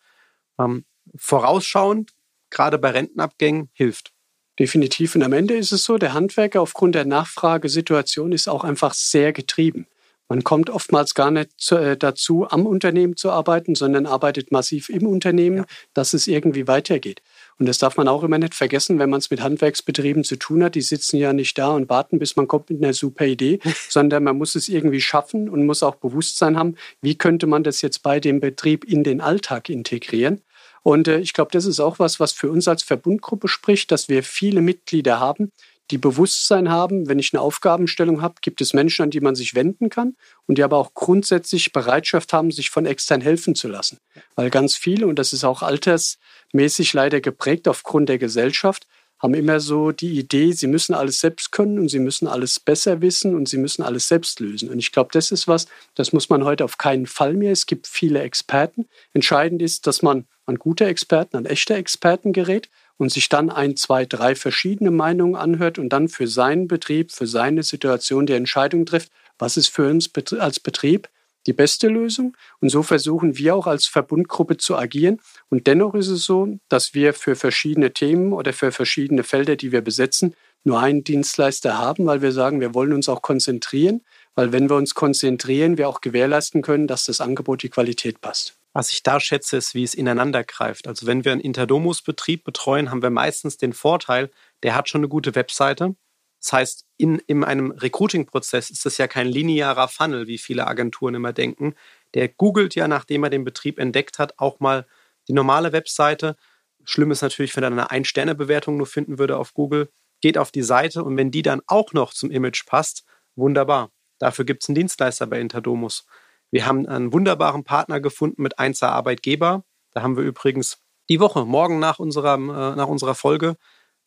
Ähm, 0.60 0.86
vorausschauend, 1.16 2.14
gerade 2.50 2.80
bei 2.80 2.90
Rentenabgängen, 2.90 3.70
hilft. 3.74 4.12
Definitiv. 4.58 5.16
Und 5.16 5.24
am 5.24 5.34
Ende 5.34 5.56
ist 5.56 5.74
es 5.74 5.84
so, 5.84 5.98
der 5.98 6.14
Handwerker 6.14 6.62
aufgrund 6.62 6.96
der 6.96 7.06
Nachfragesituation 7.06 8.32
ist 8.32 8.48
auch 8.48 8.64
einfach 8.64 8.94
sehr 8.94 9.34
getrieben. 9.34 9.86
Man 10.28 10.44
kommt 10.44 10.70
oftmals 10.70 11.14
gar 11.14 11.30
nicht 11.30 11.72
äh, 11.72 11.98
dazu, 11.98 12.50
am 12.50 12.66
Unternehmen 12.66 13.16
zu 13.16 13.32
arbeiten, 13.32 13.76
sondern 13.76 14.06
arbeitet 14.06 14.52
massiv 14.52 14.90
im 14.90 15.06
Unternehmen, 15.06 15.58
ja. 15.58 15.66
dass 15.94 16.14
es 16.14 16.28
irgendwie 16.28 16.68
weitergeht. 16.68 17.22
Und 17.58 17.68
das 17.68 17.78
darf 17.78 17.96
man 17.96 18.08
auch 18.08 18.24
immer 18.24 18.38
nicht 18.38 18.54
vergessen, 18.54 19.00
wenn 19.00 19.10
man 19.10 19.20
es 19.20 19.30
mit 19.30 19.42
Handwerksbetrieben 19.42 20.24
zu 20.24 20.36
tun 20.36 20.64
hat. 20.64 20.76
Die 20.76 20.82
sitzen 20.82 21.18
ja 21.18 21.32
nicht 21.32 21.58
da 21.58 21.70
und 21.70 21.90
warten, 21.90 22.20
bis 22.20 22.36
man 22.36 22.48
kommt 22.48 22.70
mit 22.70 22.84
einer 22.84 22.94
super 22.94 23.26
Idee, 23.26 23.60
sondern 23.90 24.24
man 24.24 24.38
muss 24.38 24.56
es 24.56 24.68
irgendwie 24.68 25.02
schaffen 25.02 25.48
und 25.48 25.66
muss 25.66 25.84
auch 25.84 25.96
Bewusstsein 25.96 26.58
haben, 26.58 26.76
wie 27.02 27.18
könnte 27.18 27.48
man 27.48 27.64
das 27.64 27.82
jetzt 27.82 28.04
bei 28.04 28.20
dem 28.20 28.40
Betrieb 28.42 28.84
in 28.84 29.04
den 29.04 29.22
Alltag 29.22 29.70
integrieren. 29.70 30.42
Und 30.84 31.08
äh, 31.08 31.20
ich 31.20 31.34
glaube, 31.34 31.52
das 31.52 31.66
ist 31.66 31.80
auch 31.80 31.98
was, 31.98 32.20
was 32.20 32.34
für 32.34 32.52
uns 32.52 32.68
als 32.68 32.84
Verbundgruppe 32.84 33.48
spricht, 33.48 33.92
dass 33.92 34.10
wir 34.10 34.22
viele 34.22 34.62
Mitglieder 34.62 35.20
haben, 35.20 35.52
die 35.92 35.98
Bewusstsein 35.98 36.70
haben, 36.70 37.08
wenn 37.08 37.20
ich 37.20 37.34
eine 37.34 37.42
Aufgabenstellung 37.42 38.22
habe, 38.22 38.36
gibt 38.42 38.62
es 38.62 38.74
Menschen, 38.74 39.04
an 39.04 39.12
die 39.12 39.22
man 39.22 39.36
sich 39.36 39.54
wenden 39.54 39.90
kann 39.90 40.16
und 40.48 40.58
die 40.58 40.64
aber 40.64 40.78
auch 40.78 40.94
grundsätzlich 40.94 41.72
Bereitschaft 41.74 42.34
haben, 42.34 42.52
sich 42.52 42.70
von 42.70 42.86
extern 42.86 43.22
helfen 43.22 43.56
zu 43.56 43.68
lassen. 43.68 44.00
Weil 44.36 44.50
ganz 44.50 44.76
viele, 44.76 45.06
und 45.08 45.20
das 45.20 45.34
ist 45.34 45.44
auch 45.44 45.62
altersmäßig 45.62 46.94
leider 46.94 47.22
geprägt 47.22 47.68
aufgrund 47.68 48.10
der 48.10 48.18
Gesellschaft, 48.18 48.88
haben 49.20 49.34
immer 49.34 49.60
so 49.60 49.92
die 49.92 50.20
Idee, 50.20 50.52
sie 50.52 50.68
müssen 50.68 50.94
alles 50.94 51.20
selbst 51.20 51.52
können 51.52 51.80
und 51.80 51.90
sie 51.90 52.00
müssen 52.00 52.28
alles 52.28 52.60
besser 52.60 53.02
wissen 53.02 53.34
und 53.34 53.48
sie 53.48 53.58
müssen 53.58 53.82
alles 53.82 54.08
selbst 54.08 54.40
lösen. 54.40 54.70
Und 54.70 54.80
ich 54.80 54.92
glaube, 54.92 55.10
das 55.14 55.32
ist 55.32 55.48
was, 55.48 55.68
das 55.96 56.12
muss 56.12 56.30
man 56.30 56.44
heute 56.44 56.66
auf 56.66 56.78
keinen 56.78 57.06
Fall 57.06 57.34
mehr. 57.34 57.52
Es 57.52 57.66
gibt 57.66 57.88
viele 57.88 58.22
Experten. 58.22 58.88
Entscheidend 59.14 59.62
ist, 59.62 59.88
dass 59.88 60.02
man 60.02 60.26
an 60.46 60.56
gute 60.56 60.86
Experten, 60.86 61.38
an 61.38 61.46
echte 61.46 61.76
Experten 61.76 62.34
gerät 62.34 62.70
und 62.98 63.12
sich 63.12 63.30
dann 63.30 63.50
ein, 63.50 63.76
zwei, 63.76 64.06
drei 64.06 64.36
verschiedene 64.36 64.92
Meinungen 64.92 65.36
anhört 65.36 65.80
und 65.80 65.90
dann 65.90 66.08
für 66.08 66.28
seinen 66.28 66.68
Betrieb, 66.68 67.12
für 67.12 67.28
seine 67.28 67.64
Situation 67.64 68.26
die 68.26 68.34
Entscheidung 68.34 68.86
trifft, 68.86 69.12
was 69.38 69.58
ist 69.58 69.68
für 69.68 69.90
uns 69.90 70.10
als 70.40 70.60
Betrieb 70.60 71.10
die 71.48 71.54
beste 71.54 71.88
Lösung. 71.88 72.36
Und 72.60 72.70
so 72.70 72.84
versuchen 72.84 73.38
wir 73.38 73.56
auch 73.56 73.68
als 73.68 73.86
Verbundgruppe 73.86 74.58
zu 74.58 74.76
agieren. 74.76 75.20
Und 75.50 75.68
dennoch 75.68 75.94
ist 75.94 76.08
es 76.08 76.26
so, 76.26 76.58
dass 76.70 76.94
wir 76.94 77.14
für 77.14 77.36
verschiedene 77.36 77.94
Themen 77.94 78.34
oder 78.34 78.54
für 78.54 78.72
verschiedene 78.72 79.24
Felder, 79.24 79.56
die 79.56 79.72
wir 79.72 79.82
besetzen, 79.82 80.36
nur 80.64 80.80
einen 80.80 81.04
Dienstleister 81.04 81.78
haben, 81.78 82.08
weil 82.08 82.22
wir 82.22 82.32
sagen, 82.32 82.60
wir 82.60 82.74
wollen 82.74 82.94
uns 82.94 83.08
auch 83.08 83.22
konzentrieren, 83.22 84.02
weil 84.34 84.52
wenn 84.52 84.70
wir 84.70 84.76
uns 84.76 84.96
konzentrieren, 84.96 85.78
wir 85.78 85.88
auch 85.88 86.02
gewährleisten 86.02 86.64
können, 86.64 86.88
dass 86.88 87.06
das 87.06 87.22
Angebot 87.22 87.62
die 87.62 87.70
Qualität 87.70 88.20
passt. 88.22 88.56
Was 88.76 88.92
ich 88.92 89.04
da 89.04 89.22
schätze, 89.22 89.56
ist, 89.56 89.74
wie 89.74 89.86
es 89.86 89.94
ineinander 89.94 90.44
greift. 90.44 90.86
Also 90.86 91.08
wenn 91.08 91.24
wir 91.24 91.32
einen 91.32 91.40
Interdomus-Betrieb 91.40 92.44
betreuen, 92.44 92.92
haben 92.92 93.02
wir 93.02 93.10
meistens 93.10 93.56
den 93.56 93.72
Vorteil, 93.72 94.30
der 94.64 94.76
hat 94.76 94.90
schon 94.90 95.00
eine 95.00 95.08
gute 95.08 95.34
Webseite. 95.34 95.96
Das 96.42 96.52
heißt, 96.52 96.86
in, 96.98 97.20
in 97.20 97.46
einem 97.46 97.72
Recruiting-Prozess 97.72 98.70
ist 98.70 98.86
das 98.86 98.98
ja 98.98 99.08
kein 99.08 99.28
linearer 99.28 99.88
Funnel, 99.88 100.28
wie 100.28 100.38
viele 100.38 100.68
Agenturen 100.68 101.16
immer 101.16 101.32
denken. 101.32 101.74
Der 102.16 102.28
googelt 102.28 102.76
ja, 102.76 102.90
nachdem 102.90 103.24
er 103.24 103.30
den 103.30 103.46
Betrieb 103.46 103.80
entdeckt 103.80 104.20
hat, 104.20 104.40
auch 104.40 104.60
mal 104.60 104.86
die 105.30 105.34
normale 105.34 105.72
Webseite. 105.72 106.36
Schlimm 106.84 107.12
ist 107.12 107.22
natürlich, 107.22 107.56
wenn 107.56 107.64
er 107.64 107.72
eine 107.72 107.92
Ein-Sterne-Bewertung 107.92 108.76
nur 108.76 108.88
finden 108.88 109.20
würde 109.20 109.38
auf 109.38 109.54
Google. 109.54 109.90
Geht 110.20 110.38
auf 110.38 110.52
die 110.52 110.64
Seite 110.64 111.02
und 111.06 111.16
wenn 111.16 111.32
die 111.32 111.44
dann 111.44 111.62
auch 111.68 111.94
noch 111.94 112.14
zum 112.14 112.30
Image 112.30 112.66
passt, 112.66 113.06
wunderbar. 113.38 113.92
Dafür 114.20 114.44
gibt 114.44 114.64
es 114.64 114.70
einen 114.70 114.76
Dienstleister 114.76 115.28
bei 115.28 115.40
Interdomus. 115.40 116.06
Wir 116.52 116.66
haben 116.66 116.88
einen 116.88 117.14
wunderbaren 117.14 117.64
Partner 117.64 118.00
gefunden 118.00 118.42
mit 118.42 118.60
Einser 118.60 118.92
Arbeitgeber. 118.92 119.64
Da 119.92 120.02
haben 120.02 120.18
wir 120.18 120.24
übrigens 120.24 120.80
die 121.10 121.20
Woche, 121.20 121.46
morgen 121.46 121.80
nach 121.80 122.00
unserer, 122.00 122.36
äh, 122.36 122.76
nach 122.76 122.88
unserer 122.88 123.16
Folge, 123.16 123.58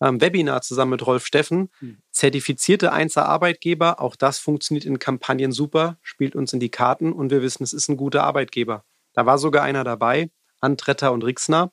ähm, 0.01 0.21
Webinar 0.21 0.63
zusammen 0.63 0.93
mit 0.93 1.07
Rolf 1.07 1.27
Steffen. 1.27 1.71
Mhm. 1.81 1.99
Zertifizierte 2.11 2.93
Einser 2.93 3.29
Arbeitgeber, 3.29 4.01
auch 4.01 4.17
das 4.17 4.39
funktioniert 4.39 4.85
in 4.85 4.99
Kampagnen 4.99 5.53
super, 5.53 5.99
spielt 6.03 6.37
uns 6.37 6.53
in 6.53 6.61
die 6.61 6.71
Karten 6.71 7.13
und 7.13 7.31
wir 7.31 7.43
wissen, 7.43 7.63
es 7.63 7.73
ist 7.73 7.89
ein 7.89 7.97
guter 7.97 8.25
Arbeitgeber. 8.25 8.85
Da 9.13 9.27
war 9.27 9.39
sogar 9.39 9.63
einer 9.63 9.85
dabei, 9.85 10.31
Antretter 10.61 11.13
und 11.13 11.25
Rixner, 11.25 11.73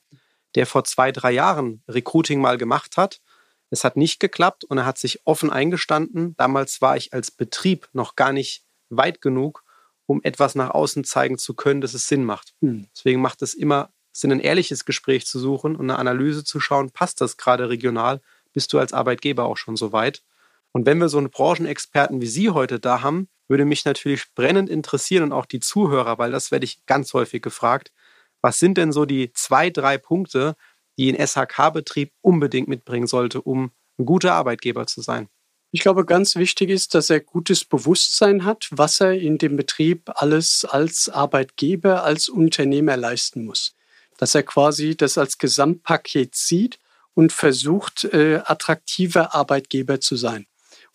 der 0.56 0.66
vor 0.66 0.84
zwei, 0.84 1.12
drei 1.12 1.32
Jahren 1.32 1.84
Recruiting 1.88 2.42
mal 2.42 2.58
gemacht 2.58 2.98
hat. 2.98 3.22
Es 3.70 3.84
hat 3.84 3.98
nicht 3.98 4.20
geklappt 4.20 4.64
und 4.64 4.78
er 4.78 4.86
hat 4.86 4.98
sich 4.98 5.22
offen 5.26 5.50
eingestanden. 5.50 6.36
Damals 6.38 6.82
war 6.82 6.98
ich 6.98 7.14
als 7.14 7.32
Betrieb 7.32 7.90
noch 7.94 8.16
gar 8.16 8.32
nicht 8.32 8.64
weit 8.90 9.22
genug, 9.22 9.64
um 10.06 10.22
etwas 10.24 10.56
nach 10.56 10.72
außen 10.72 11.04
zeigen 11.04 11.38
zu 11.38 11.54
können, 11.54 11.82
dass 11.82 11.94
es 11.94 12.08
Sinn 12.08 12.24
macht. 12.24 12.54
Hm. 12.62 12.88
Deswegen 12.96 13.22
macht 13.22 13.42
es 13.42 13.54
immer 13.54 13.90
Sinn, 14.12 14.32
ein 14.32 14.40
ehrliches 14.40 14.86
Gespräch 14.86 15.26
zu 15.26 15.40
suchen 15.40 15.76
und 15.76 15.90
eine 15.90 16.00
Analyse 16.00 16.44
zu 16.44 16.60
schauen, 16.60 16.92
passt 16.92 17.22
das 17.22 17.38
gerade 17.38 17.70
regional? 17.70 18.22
Bist 18.54 18.72
du 18.72 18.80
als 18.80 18.94
Arbeitgeber 18.94 19.44
auch 19.44 19.58
schon 19.58 19.76
so 19.76 19.92
weit? 19.92 20.24
Und 20.72 20.86
wenn 20.86 21.00
wir 21.00 21.10
so 21.10 21.18
einen 21.18 21.30
Branchenexperten 21.30 22.22
wie 22.22 22.28
Sie 22.28 22.50
heute 22.50 22.80
da 22.80 23.02
haben, 23.02 23.28
würde 23.48 23.66
mich 23.66 23.86
natürlich 23.86 24.34
brennend 24.34 24.70
interessieren 24.70 25.24
und 25.24 25.32
auch 25.34 25.46
die 25.46 25.60
Zuhörer, 25.60 26.18
weil 26.18 26.32
das 26.32 26.52
werde 26.52 26.66
ich 26.66 26.86
ganz 26.86 27.14
häufig 27.14 27.42
gefragt. 27.42 27.92
Was 28.42 28.60
sind 28.60 28.78
denn 28.78 28.92
so 28.92 29.06
die 29.06 29.32
zwei, 29.34 29.70
drei 29.70 29.98
Punkte, 29.98 30.56
die 30.98 31.12
ein 31.12 31.28
SHK-Betrieb 31.28 32.12
unbedingt 32.22 32.68
mitbringen 32.68 33.08
sollte, 33.08 33.42
um 33.42 33.72
ein 34.00 34.06
guter 34.06 34.34
Arbeitgeber 34.34 34.88
zu 34.88 35.02
sein? 35.02 35.30
Ich 35.76 35.82
glaube, 35.82 36.06
ganz 36.06 36.38
wichtig 36.38 36.70
ist, 36.70 36.96
dass 36.96 37.10
er 37.10 37.20
gutes 37.20 37.66
Bewusstsein 37.66 38.46
hat, 38.46 38.70
was 38.72 39.02
er 39.02 39.12
in 39.12 39.38
dem 39.38 39.58
Betrieb 39.58 40.04
alles 40.06 40.64
als 40.64 41.10
Arbeitgeber, 41.10 42.06
als 42.06 42.30
Unternehmer 42.30 42.96
leisten 42.96 43.44
muss. 43.44 43.76
Dass 44.18 44.36
er 44.36 44.44
quasi 44.44 44.96
das 44.96 45.18
als 45.18 45.38
Gesamtpaket 45.38 46.34
sieht 46.34 46.80
und 47.14 47.34
versucht, 47.34 48.06
äh, 48.06 48.40
attraktiver 48.46 49.36
Arbeitgeber 49.36 50.00
zu 50.00 50.16
sein. 50.16 50.46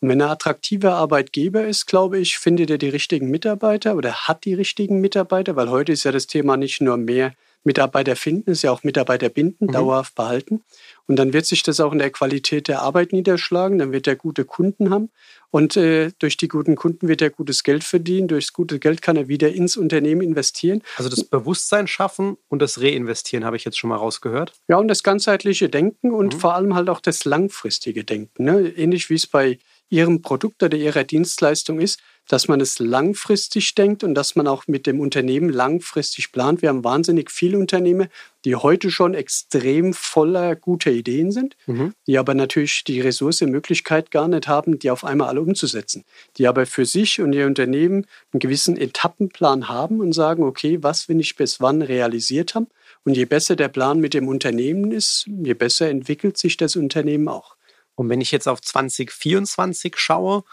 Und 0.01 0.09
wenn 0.09 0.21
er 0.21 0.31
attraktiver 0.31 0.95
Arbeitgeber 0.95 1.67
ist, 1.67 1.85
glaube 1.85 2.19
ich, 2.19 2.39
findet 2.39 2.71
er 2.71 2.79
die 2.79 2.89
richtigen 2.89 3.29
Mitarbeiter 3.29 3.97
oder 3.97 4.29
hat 4.29 4.47
die 4.47 4.55
richtigen 4.55 5.03
Mitarbeiter, 5.03 5.57
weil 5.57 5.69
heute 5.69 5.93
ist 5.93 6.05
ja 6.05 6.13
das 6.13 6.27
Thema 6.27 6.57
nicht 6.57 6.81
nur 6.81 6.97
mehr 6.97 7.35
Mitarbeiter 7.65 8.17
finden, 8.17 8.51
ist 8.51 8.63
ja 8.63 8.71
auch 8.71 8.85
Mitarbeiter 8.85 9.29
binden, 9.29 9.67
mhm. 9.67 9.73
dauerhaft 9.73 10.15
behalten. 10.15 10.63
Und 11.07 11.17
dann 11.17 11.33
wird 11.33 11.45
sich 11.47 11.63
das 11.63 11.81
auch 11.81 11.93
in 11.93 11.99
der 11.99 12.11
Qualität 12.11 12.69
der 12.69 12.83
Arbeit 12.83 13.13
niederschlagen. 13.13 13.79
Dann 13.79 13.93
wird 13.93 14.07
er 14.07 14.17
gute 14.17 14.45
Kunden 14.45 14.91
haben. 14.91 15.11
Und 15.51 15.77
äh, 15.77 16.13
durch 16.19 16.37
die 16.37 16.49
guten 16.49 16.77
Kunden 16.77 17.09
wird 17.09 17.21
er 17.21 17.31
gutes 17.31 17.65
Geld 17.65 17.83
verdienen. 17.83 18.29
Durchs 18.29 18.53
gute 18.53 18.79
Geld 18.79 19.03
kann 19.03 19.17
er 19.17 19.29
wieder 19.29 19.53
ins 19.53 19.77
Unternehmen 19.77 20.23
investieren. 20.23 20.83
Also 20.97 21.11
das 21.11 21.25
Bewusstsein 21.25 21.89
schaffen 21.89 22.37
und 22.49 22.63
das 22.63 22.81
Reinvestieren 22.81 23.45
habe 23.45 23.57
ich 23.57 23.65
jetzt 23.65 23.79
schon 23.79 23.91
mal 23.91 23.97
rausgehört. 23.97 24.53
Ja, 24.69 24.77
und 24.77 24.89
das 24.89 25.03
ganzheitliche 25.03 25.69
Denken 25.69 26.13
und 26.13 26.35
mhm. 26.35 26.39
vor 26.39 26.55
allem 26.55 26.75
halt 26.75 26.89
auch 26.89 27.01
das 27.01 27.25
langfristige 27.25 28.05
Denken. 28.05 28.45
Ne? 28.45 28.69
Ähnlich 28.69 29.11
wie 29.11 29.15
es 29.15 29.27
bei 29.27 29.59
Ihrem 29.89 30.23
Produkt 30.23 30.63
oder 30.63 30.77
Ihrer 30.77 31.03
Dienstleistung 31.03 31.81
ist, 31.81 32.01
dass 32.29 32.47
man 32.47 32.61
es 32.61 32.79
langfristig 32.79 33.75
denkt 33.75 34.05
und 34.05 34.15
dass 34.15 34.37
man 34.37 34.47
auch 34.47 34.67
mit 34.67 34.87
dem 34.87 35.01
Unternehmen 35.01 35.49
langfristig 35.49 36.31
plant. 36.31 36.63
Wir 36.63 36.69
haben 36.69 36.85
wahnsinnig 36.85 37.31
viele 37.31 37.59
Unternehmen, 37.59 38.09
die 38.45 38.55
heute 38.55 38.91
schon 38.91 39.15
extrem 39.15 39.93
voller 39.93 40.55
guter 40.57 40.91
Ideen 40.91 41.33
sind, 41.33 41.57
mhm. 41.67 41.93
die 42.07 42.19
aber 42.19 42.35
natürlich 42.35 42.85
die 42.85 43.01
Ressource, 43.01 43.41
Möglichkeit 43.41 44.11
gar 44.11 44.29
nicht 44.29 44.49
haben, 44.49 44.79
die 44.79 44.91
auf 44.91 45.05
einmal 45.05 45.29
alle 45.29 45.41
umzusetzen. 45.43 46.05
Die 46.37 46.47
aber 46.47 46.67
für 46.67 46.87
sich 46.87 47.21
und 47.21 47.33
ihr 47.33 47.47
Unternehmen 47.47 48.07
einen 48.33 48.41
gewissen 48.41 48.77
Etappenplan 48.77 49.69
haben 49.69 50.01
und 50.01 50.13
sagen, 50.13 50.45
okay, 50.45 50.79
was 50.83 51.09
will 51.09 51.21
ich 51.21 51.37
bis 51.37 51.61
wann 51.61 51.83
realisiert 51.83 52.55
haben? 52.55 52.69
Und 53.05 53.17
je 53.17 53.25
besser 53.25 53.57
der 53.57 53.69
Plan 53.69 53.99
mit 53.99 54.15
dem 54.15 54.29
Unternehmen 54.29 54.93
ist, 54.93 55.27
je 55.27 55.55
besser 55.55 55.89
entwickelt 55.89 56.39
sich 56.39 56.57
das 56.57 56.77
Unternehmen 56.77 57.29
auch. 57.29 57.57
Und 57.95 58.09
wenn 58.09 58.21
ich 58.21 58.31
jetzt 58.31 58.49
auf 58.49 58.61
2024 58.61 59.97
schaue 59.97 60.45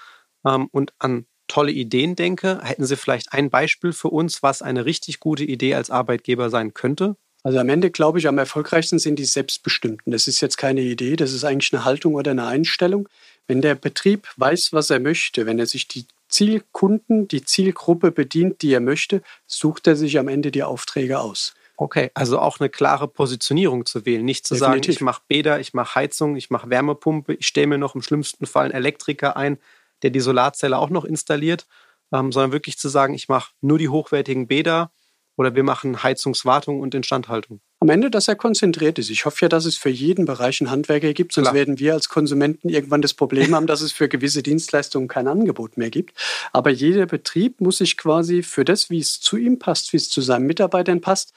ähm, 0.46 0.68
und 0.72 0.94
an 1.00 1.26
tolle 1.48 1.72
Ideen 1.72 2.16
denke, 2.16 2.60
hätten 2.64 2.86
Sie 2.86 2.96
vielleicht 2.96 3.34
ein 3.34 3.50
Beispiel 3.50 3.94
für 3.94 4.10
uns, 4.10 4.44
was 4.44 4.62
eine 4.62 4.86
richtig 4.86 5.20
gute 5.20 5.44
Idee 5.44 5.76
als 5.76 5.90
Arbeitgeber 5.90 6.50
sein 6.50 6.74
könnte? 6.74 7.16
Also 7.44 7.60
am 7.60 7.70
Ende 7.70 7.92
glaube 7.92 8.20
ich, 8.20 8.28
am 8.28 8.38
erfolgreichsten 8.38 9.00
sind 9.00 9.18
die 9.20 9.26
Selbstbestimmten. 9.26 10.12
Das 10.12 10.28
ist 10.28 10.42
jetzt 10.42 10.58
keine 10.58 10.82
Idee, 10.82 11.16
das 11.16 11.34
ist 11.34 11.44
eigentlich 11.44 11.74
eine 11.74 11.86
Haltung 11.86 12.16
oder 12.16 12.32
eine 12.32 12.46
Einstellung. 12.46 13.08
Wenn 13.48 13.62
der 13.62 13.76
Betrieb 13.76 14.28
weiß, 14.36 14.74
was 14.74 14.90
er 14.90 15.00
möchte, 15.00 15.46
wenn 15.46 15.60
er 15.60 15.66
sich 15.66 15.88
die 15.88 16.06
Zielkunden, 16.28 17.28
die 17.28 17.46
Zielgruppe 17.46 18.12
bedient, 18.12 18.62
die 18.62 18.74
er 18.74 18.82
möchte, 18.82 19.22
sucht 19.46 19.88
er 19.88 19.96
sich 19.96 20.20
am 20.20 20.28
Ende 20.28 20.52
die 20.52 20.64
Aufträge 20.64 21.20
aus. 21.20 21.54
Okay, 21.80 22.10
also 22.16 22.40
auch 22.40 22.60
eine 22.60 22.70
klare 22.70 23.08
Positionierung 23.08 23.86
zu 23.86 24.06
wählen. 24.06 24.26
Nicht 24.26 24.48
zu 24.48 24.56
Definitiv. 24.56 24.86
sagen, 24.86 24.92
ich 24.92 25.02
mache 25.02 25.22
Bäder, 25.28 25.60
ich 25.60 25.74
mache 25.76 25.96
Heizung, 25.96 26.36
ich 26.36 26.50
mache 26.50 26.70
Wärmepumpe, 26.72 27.36
ich 27.36 27.48
stelle 27.48 27.68
mir 27.68 27.78
noch 27.78 27.94
im 27.94 28.02
schlimmsten 28.02 28.48
Fall 28.48 28.66
einen 28.66 28.74
Elektriker 28.74 29.38
ein, 29.38 29.60
der 30.04 30.10
die 30.10 30.20
Solarzelle 30.20 30.78
auch 30.78 30.90
noch 30.90 31.06
installiert, 31.06 31.68
ähm, 32.12 32.32
sondern 32.32 32.52
wirklich 32.52 32.78
zu 32.78 32.90
sagen, 32.90 33.14
ich 33.14 33.28
mache 33.28 33.52
nur 33.62 33.78
die 33.78 33.90
hochwertigen 33.90 34.48
Bäder 34.48 34.92
oder 35.36 35.56
wir 35.56 35.64
machen 35.64 36.04
Heizungswartung 36.04 36.80
und 36.80 36.96
Instandhaltung. 36.96 37.62
Am 37.80 37.90
Ende, 37.90 38.10
dass 38.10 38.28
er 38.28 38.36
konzentriert 38.36 38.98
ist. 38.98 39.12
Ich 39.12 39.26
hoffe 39.26 39.38
ja, 39.44 39.50
dass 39.50 39.66
es 39.66 39.78
für 39.78 39.90
jeden 39.90 40.26
Bereich 40.26 40.62
einen 40.62 40.72
Handwerker 40.72 41.14
gibt, 41.14 41.34
sonst 41.34 41.50
Klar. 41.50 41.56
werden 41.56 41.78
wir 41.78 41.94
als 41.94 42.10
Konsumenten 42.10 42.70
irgendwann 42.70 43.04
das 43.04 43.14
Problem 43.14 43.54
haben, 43.54 43.68
dass 43.68 43.82
es 43.82 43.92
für 43.92 44.10
gewisse 44.10 44.42
Dienstleistungen 44.42 45.08
kein 45.08 45.28
Angebot 45.28 45.78
mehr 45.78 45.92
gibt. 45.92 46.18
Aber 46.54 46.72
jeder 46.72 47.06
Betrieb 47.06 47.62
muss 47.62 47.78
sich 47.78 47.96
quasi 47.96 48.42
für 48.42 48.66
das, 48.66 48.90
wie 48.90 48.98
es 48.98 49.20
zu 49.20 49.38
ihm 49.38 49.60
passt, 49.60 49.94
wie 49.94 49.98
es 49.98 50.10
zu 50.10 50.22
seinen 50.22 50.48
Mitarbeitern 50.48 51.02
passt, 51.02 51.34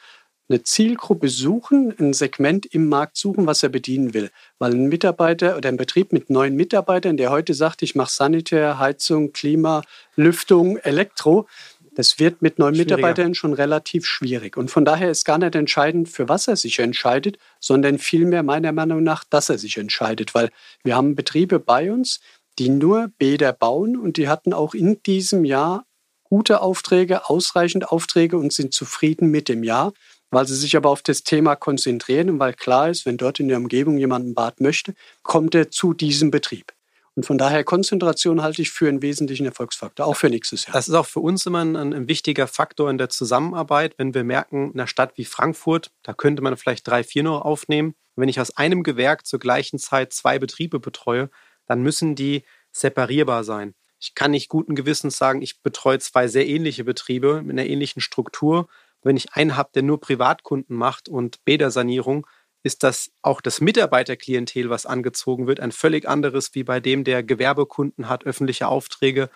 eine 0.50 0.64
Zielgruppe 0.64 1.28
suchen, 1.28 1.94
ein 1.98 2.12
Segment 2.12 2.66
im 2.66 2.88
Markt 2.88 3.16
suchen, 3.16 3.46
was 3.46 3.62
er 3.62 3.68
bedienen 3.68 4.14
will. 4.14 4.30
Weil 4.58 4.72
ein 4.72 4.88
Mitarbeiter 4.88 5.56
oder 5.56 5.68
ein 5.68 5.76
Betrieb 5.76 6.12
mit 6.12 6.28
neun 6.28 6.56
Mitarbeitern, 6.56 7.16
der 7.16 7.30
heute 7.30 7.54
sagt, 7.54 7.82
ich 7.82 7.94
mache 7.94 8.10
Sanitär, 8.10 8.78
Heizung, 8.78 9.32
Klima, 9.32 9.82
Lüftung, 10.16 10.76
Elektro, 10.78 11.46
das 11.94 12.18
wird 12.18 12.40
mit 12.42 12.58
neuen 12.58 12.76
Mitarbeitern 12.76 13.34
schon 13.34 13.52
relativ 13.52 14.06
schwierig. 14.06 14.56
Und 14.56 14.70
von 14.70 14.84
daher 14.84 15.10
ist 15.10 15.24
gar 15.24 15.38
nicht 15.38 15.54
entscheidend, 15.54 16.08
für 16.08 16.28
was 16.28 16.48
er 16.48 16.56
sich 16.56 16.78
entscheidet, 16.78 17.38
sondern 17.60 17.98
vielmehr 17.98 18.42
meiner 18.42 18.72
Meinung 18.72 19.02
nach, 19.02 19.24
dass 19.24 19.50
er 19.50 19.58
sich 19.58 19.76
entscheidet. 19.76 20.34
Weil 20.34 20.50
wir 20.82 20.96
haben 20.96 21.14
Betriebe 21.14 21.60
bei 21.60 21.92
uns, 21.92 22.20
die 22.58 22.68
nur 22.68 23.10
Bäder 23.18 23.52
bauen 23.52 23.96
und 23.96 24.16
die 24.16 24.28
hatten 24.28 24.52
auch 24.52 24.74
in 24.74 25.02
diesem 25.02 25.44
Jahr 25.44 25.84
gute 26.24 26.60
Aufträge, 26.62 27.28
ausreichend 27.28 27.90
Aufträge 27.90 28.36
und 28.36 28.52
sind 28.52 28.72
zufrieden 28.72 29.30
mit 29.30 29.48
dem 29.48 29.64
Jahr 29.64 29.92
weil 30.30 30.46
sie 30.46 30.56
sich 30.56 30.76
aber 30.76 30.90
auf 30.90 31.02
das 31.02 31.22
Thema 31.22 31.56
konzentrieren 31.56 32.30
und 32.30 32.38
weil 32.38 32.54
klar 32.54 32.88
ist, 32.88 33.06
wenn 33.06 33.16
dort 33.16 33.40
in 33.40 33.48
der 33.48 33.58
Umgebung 33.58 33.98
jemand 33.98 34.26
ein 34.26 34.34
Bad 34.34 34.60
möchte, 34.60 34.94
kommt 35.22 35.54
er 35.54 35.70
zu 35.70 35.92
diesem 35.92 36.30
Betrieb. 36.30 36.72
Und 37.16 37.26
von 37.26 37.38
daher 37.38 37.64
Konzentration 37.64 38.40
halte 38.40 38.62
ich 38.62 38.70
für 38.70 38.88
einen 38.88 39.02
wesentlichen 39.02 39.44
Erfolgsfaktor, 39.44 40.06
auch 40.06 40.14
für 40.14 40.30
nächstes 40.30 40.66
Jahr. 40.66 40.74
Das 40.74 40.88
ist 40.88 40.94
auch 40.94 41.06
für 41.06 41.20
uns 41.20 41.44
immer 41.44 41.62
ein, 41.64 41.76
ein, 41.76 42.08
wichtiger 42.08 42.46
Faktor 42.46 42.88
in 42.88 42.98
der 42.98 43.08
Zusammenarbeit, 43.08 43.94
wenn 43.98 44.14
wir 44.14 44.24
merken, 44.24 44.70
in 44.70 44.74
einer 44.74 44.86
Stadt 44.86 45.12
wie 45.16 45.24
Frankfurt, 45.24 45.90
da 46.02 46.14
könnte 46.14 46.40
man 46.40 46.56
vielleicht 46.56 46.86
drei, 46.86 47.02
vier 47.02 47.24
noch 47.24 47.42
aufnehmen. 47.42 47.94
wenn 48.16 48.28
ich 48.28 48.40
aus 48.40 48.56
einem 48.56 48.82
Gewerk 48.82 49.26
zur 49.26 49.38
gleichen 49.38 49.78
Zeit 49.78 50.12
zwei 50.12 50.38
Betriebe 50.38 50.78
betreue, 50.78 51.30
dann 51.66 51.82
müssen 51.82 52.14
die 52.14 52.44
separierbar 52.72 53.44
sein. 53.44 53.74
Ich 53.98 54.14
kann 54.14 54.30
nicht 54.30 54.48
guten 54.48 54.74
Gewissens 54.74 55.18
sagen, 55.18 55.42
ich 55.42 55.60
betreue 55.62 55.98
zwei 55.98 56.26
sehr 56.26 56.46
ähnliche 56.46 56.84
Betriebe 56.84 57.42
mit 57.42 57.58
einer 57.58 57.68
ähnlichen 57.68 58.00
Struktur, 58.00 58.68
wenn 59.02 59.16
ich 59.16 59.32
einen 59.34 59.56
habe, 59.56 59.70
der 59.74 59.82
nur 59.82 60.00
Privatkunden 60.00 60.76
macht 60.76 61.08
und 61.08 61.44
Bädersanierung, 61.44 62.26
ist 62.62 62.82
das 62.82 63.10
auch 63.22 63.40
das 63.40 63.60
Mitarbeiterklientel, 63.60 64.68
was 64.68 64.86
angezogen 64.86 65.46
wird, 65.46 65.60
ein 65.60 65.72
völlig 65.72 66.06
anderes 66.08 66.54
wie 66.54 66.64
bei 66.64 66.80
dem, 66.80 67.04
der 67.04 67.22
Gewerbekunden 67.22 68.08
hat, 68.08 68.24
öffentliche 68.24 68.68
Aufträge 68.68 69.30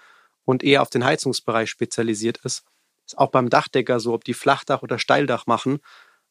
und 0.44 0.62
eher 0.62 0.82
auf 0.82 0.90
den 0.90 1.04
Heizungsbereich 1.04 1.70
spezialisiert 1.70 2.38
ist. 2.44 2.64
Ist 3.06 3.18
auch 3.18 3.30
beim 3.30 3.50
Dachdecker 3.50 4.00
so, 4.00 4.12
ob 4.12 4.24
die 4.24 4.34
Flachdach 4.34 4.82
oder 4.82 4.98
Steildach 4.98 5.46
machen. 5.46 5.78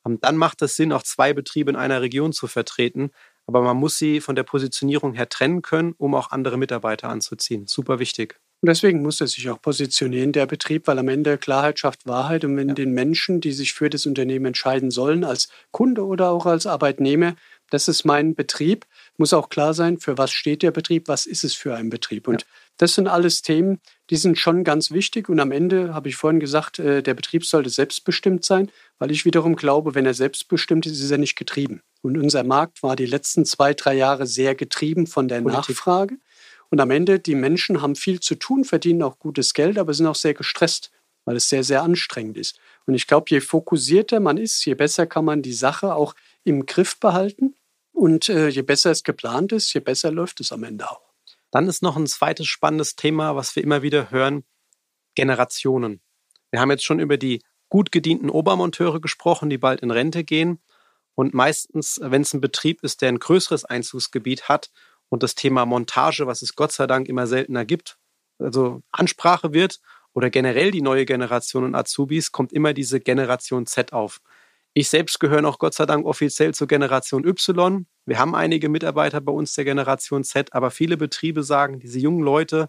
Ähm, 0.05 0.19
dann 0.21 0.37
macht 0.37 0.61
es 0.61 0.75
Sinn, 0.75 0.91
auch 0.93 1.03
zwei 1.03 1.33
Betriebe 1.33 1.71
in 1.71 1.75
einer 1.75 2.01
Region 2.01 2.33
zu 2.33 2.47
vertreten. 2.47 3.11
Aber 3.45 3.61
man 3.61 3.77
muss 3.77 3.97
sie 3.97 4.21
von 4.21 4.35
der 4.35 4.43
Positionierung 4.43 5.13
her 5.13 5.29
trennen 5.29 5.61
können, 5.61 5.93
um 5.97 6.15
auch 6.15 6.31
andere 6.31 6.57
Mitarbeiter 6.57 7.09
anzuziehen. 7.09 7.67
Super 7.67 7.99
wichtig. 7.99 8.39
Und 8.63 8.67
deswegen 8.67 9.01
muss 9.01 9.19
er 9.19 9.27
sich 9.27 9.49
auch 9.49 9.61
positionieren, 9.61 10.31
der 10.31 10.45
Betrieb, 10.45 10.87
weil 10.87 10.97
am 10.97 11.09
Ende 11.09 11.37
Klarheit 11.37 11.79
schafft 11.79 12.07
Wahrheit. 12.07 12.45
Und 12.45 12.55
wenn 12.55 12.69
ja. 12.69 12.73
den 12.73 12.93
Menschen, 12.93 13.41
die 13.41 13.51
sich 13.51 13.73
für 13.73 13.89
das 13.89 14.05
Unternehmen 14.05 14.45
entscheiden 14.45 14.89
sollen, 14.89 15.25
als 15.25 15.49
Kunde 15.71 16.05
oder 16.05 16.29
auch 16.29 16.45
als 16.45 16.65
Arbeitnehmer, 16.65 17.35
das 17.71 17.89
ist 17.89 18.05
mein 18.05 18.35
Betrieb, 18.35 18.85
muss 19.17 19.33
auch 19.33 19.49
klar 19.49 19.73
sein, 19.73 19.97
für 19.97 20.17
was 20.17 20.31
steht 20.31 20.63
der 20.63 20.71
Betrieb, 20.71 21.09
was 21.09 21.25
ist 21.25 21.43
es 21.43 21.53
für 21.55 21.75
ein 21.75 21.89
Betrieb. 21.89 22.25
Und 22.25 22.43
ja. 22.43 22.47
das 22.77 22.95
sind 22.95 23.09
alles 23.09 23.41
Themen, 23.41 23.81
die 24.09 24.15
sind 24.15 24.39
schon 24.39 24.63
ganz 24.63 24.91
wichtig. 24.91 25.27
Und 25.27 25.41
am 25.41 25.51
Ende 25.51 25.93
habe 25.93 26.07
ich 26.07 26.15
vorhin 26.15 26.39
gesagt, 26.39 26.79
äh, 26.79 27.03
der 27.03 27.15
Betrieb 27.15 27.45
sollte 27.45 27.69
selbstbestimmt 27.69 28.45
sein, 28.45 28.71
weil 28.97 29.11
ich 29.11 29.25
wiederum 29.25 29.57
glaube, 29.57 29.93
wenn 29.93 30.05
er 30.05 30.13
selbstbestimmt 30.13 30.85
ist, 30.85 31.01
ist 31.01 31.11
er 31.11 31.17
nicht 31.17 31.35
getrieben. 31.35 31.81
Und 32.01 32.17
unser 32.17 32.45
Markt 32.45 32.81
war 32.81 32.95
die 32.95 33.07
letzten 33.07 33.43
zwei, 33.43 33.73
drei 33.73 33.95
Jahre 33.95 34.25
sehr 34.25 34.55
getrieben 34.55 35.05
von 35.05 35.27
der 35.27 35.41
Politik. 35.41 35.75
Nachfrage. 35.75 36.15
Und 36.73 36.81
am 36.81 36.89
Ende, 36.89 37.19
die 37.19 37.35
Menschen 37.35 37.83
haben 37.83 37.95
viel 37.95 38.19
zu 38.19 38.33
tun, 38.33 38.63
verdienen 38.63 39.03
auch 39.03 39.19
gutes 39.19 39.53
Geld, 39.53 39.77
aber 39.77 39.93
sind 39.93 40.07
auch 40.07 40.15
sehr 40.15 40.33
gestresst, 40.33 40.89
weil 41.23 41.35
es 41.35 41.47
sehr, 41.47 41.63
sehr 41.63 41.83
anstrengend 41.83 42.35
ist. 42.35 42.59
Und 42.87 42.95
ich 42.95 43.05
glaube, 43.05 43.25
je 43.27 43.41
fokussierter 43.41 44.19
man 44.19 44.37
ist, 44.37 44.65
je 44.65 44.73
besser 44.73 45.05
kann 45.05 45.23
man 45.23 45.43
die 45.43 45.53
Sache 45.53 45.93
auch 45.93 46.15
im 46.43 46.65
Griff 46.65 46.99
behalten. 46.99 47.53
Und 47.91 48.27
äh, 48.27 48.47
je 48.47 48.63
besser 48.63 48.89
es 48.89 49.03
geplant 49.03 49.51
ist, 49.51 49.71
je 49.75 49.81
besser 49.81 50.09
läuft 50.09 50.39
es 50.39 50.51
am 50.51 50.63
Ende 50.63 50.89
auch. 50.89 51.13
Dann 51.51 51.67
ist 51.67 51.83
noch 51.83 51.95
ein 51.95 52.07
zweites 52.07 52.47
spannendes 52.47 52.95
Thema, 52.95 53.35
was 53.35 53.55
wir 53.55 53.61
immer 53.61 53.83
wieder 53.83 54.09
hören, 54.09 54.43
Generationen. 55.13 56.01
Wir 56.49 56.59
haben 56.59 56.71
jetzt 56.71 56.85
schon 56.85 56.99
über 56.99 57.17
die 57.17 57.43
gut 57.69 57.91
gedienten 57.91 58.31
Obermonteure 58.31 58.99
gesprochen, 58.99 59.51
die 59.51 59.59
bald 59.59 59.81
in 59.81 59.91
Rente 59.91 60.23
gehen. 60.23 60.57
Und 61.13 61.35
meistens, 61.35 61.99
wenn 62.01 62.23
es 62.23 62.33
ein 62.33 62.41
Betrieb 62.41 62.81
ist, 62.81 63.03
der 63.03 63.09
ein 63.09 63.19
größeres 63.19 63.63
Einzugsgebiet 63.63 64.49
hat 64.49 64.71
und 65.13 65.21
das 65.21 65.35
Thema 65.35 65.67
Montage, 65.67 66.25
was 66.25 66.41
es 66.41 66.55
Gott 66.55 66.71
sei 66.71 66.87
Dank 66.87 67.07
immer 67.07 67.27
seltener 67.27 67.65
gibt, 67.65 67.99
also 68.39 68.81
Ansprache 68.91 69.53
wird 69.53 69.79
oder 70.13 70.31
generell 70.31 70.71
die 70.71 70.81
neue 70.81 71.05
Generation 71.05 71.63
und 71.63 71.75
Azubis, 71.75 72.31
kommt 72.31 72.51
immer 72.51 72.73
diese 72.73 72.99
Generation 72.99 73.67
Z 73.67 73.93
auf. 73.93 74.21
Ich 74.73 74.89
selbst 74.89 75.19
gehöre 75.19 75.43
noch 75.43 75.59
Gott 75.59 75.75
sei 75.75 75.85
Dank 75.85 76.07
offiziell 76.07 76.55
zur 76.55 76.65
Generation 76.65 77.27
Y. 77.27 77.85
Wir 78.07 78.17
haben 78.17 78.33
einige 78.33 78.69
Mitarbeiter 78.69 79.21
bei 79.21 79.31
uns 79.31 79.53
der 79.53 79.65
Generation 79.65 80.23
Z, 80.23 80.51
aber 80.51 80.71
viele 80.71 80.97
Betriebe 80.97 81.43
sagen, 81.43 81.79
diese 81.79 81.99
jungen 81.99 82.23
Leute, 82.23 82.67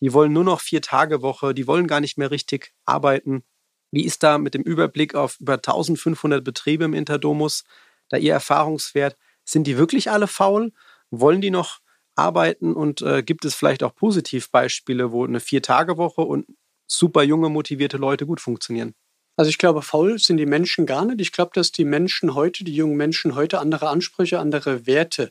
die 0.00 0.14
wollen 0.14 0.32
nur 0.32 0.44
noch 0.44 0.62
vier 0.62 0.80
Tage 0.80 1.20
Woche, 1.20 1.52
die 1.52 1.66
wollen 1.66 1.88
gar 1.88 2.00
nicht 2.00 2.16
mehr 2.16 2.30
richtig 2.30 2.72
arbeiten. 2.86 3.44
Wie 3.90 4.06
ist 4.06 4.22
da 4.22 4.38
mit 4.38 4.54
dem 4.54 4.62
Überblick 4.62 5.14
auf 5.14 5.38
über 5.40 5.56
1500 5.56 6.42
Betriebe 6.42 6.84
im 6.84 6.94
Interdomus 6.94 7.64
da 8.08 8.16
Ihr 8.16 8.32
Erfahrungswert? 8.32 9.18
Sind 9.44 9.66
die 9.66 9.76
wirklich 9.76 10.10
alle 10.10 10.26
faul? 10.26 10.72
Wollen 11.10 11.42
die 11.42 11.50
noch 11.50 11.81
arbeiten? 12.14 12.74
Und 12.74 13.02
äh, 13.02 13.22
gibt 13.22 13.44
es 13.44 13.54
vielleicht 13.54 13.82
auch 13.82 13.94
Positivbeispiele, 13.94 15.12
wo 15.12 15.24
eine 15.24 15.40
Vier-Tage-Woche 15.40 16.22
und 16.22 16.46
super 16.86 17.22
junge, 17.22 17.48
motivierte 17.48 17.96
Leute 17.96 18.26
gut 18.26 18.40
funktionieren? 18.40 18.94
Also 19.36 19.48
ich 19.48 19.58
glaube, 19.58 19.82
faul 19.82 20.18
sind 20.18 20.36
die 20.36 20.46
Menschen 20.46 20.84
gar 20.84 21.04
nicht. 21.04 21.20
Ich 21.20 21.32
glaube, 21.32 21.52
dass 21.54 21.72
die 21.72 21.84
Menschen 21.84 22.34
heute, 22.34 22.64
die 22.64 22.74
jungen 22.74 22.96
Menschen 22.96 23.34
heute 23.34 23.60
andere 23.60 23.88
Ansprüche, 23.88 24.38
andere 24.38 24.86
Werte 24.86 25.30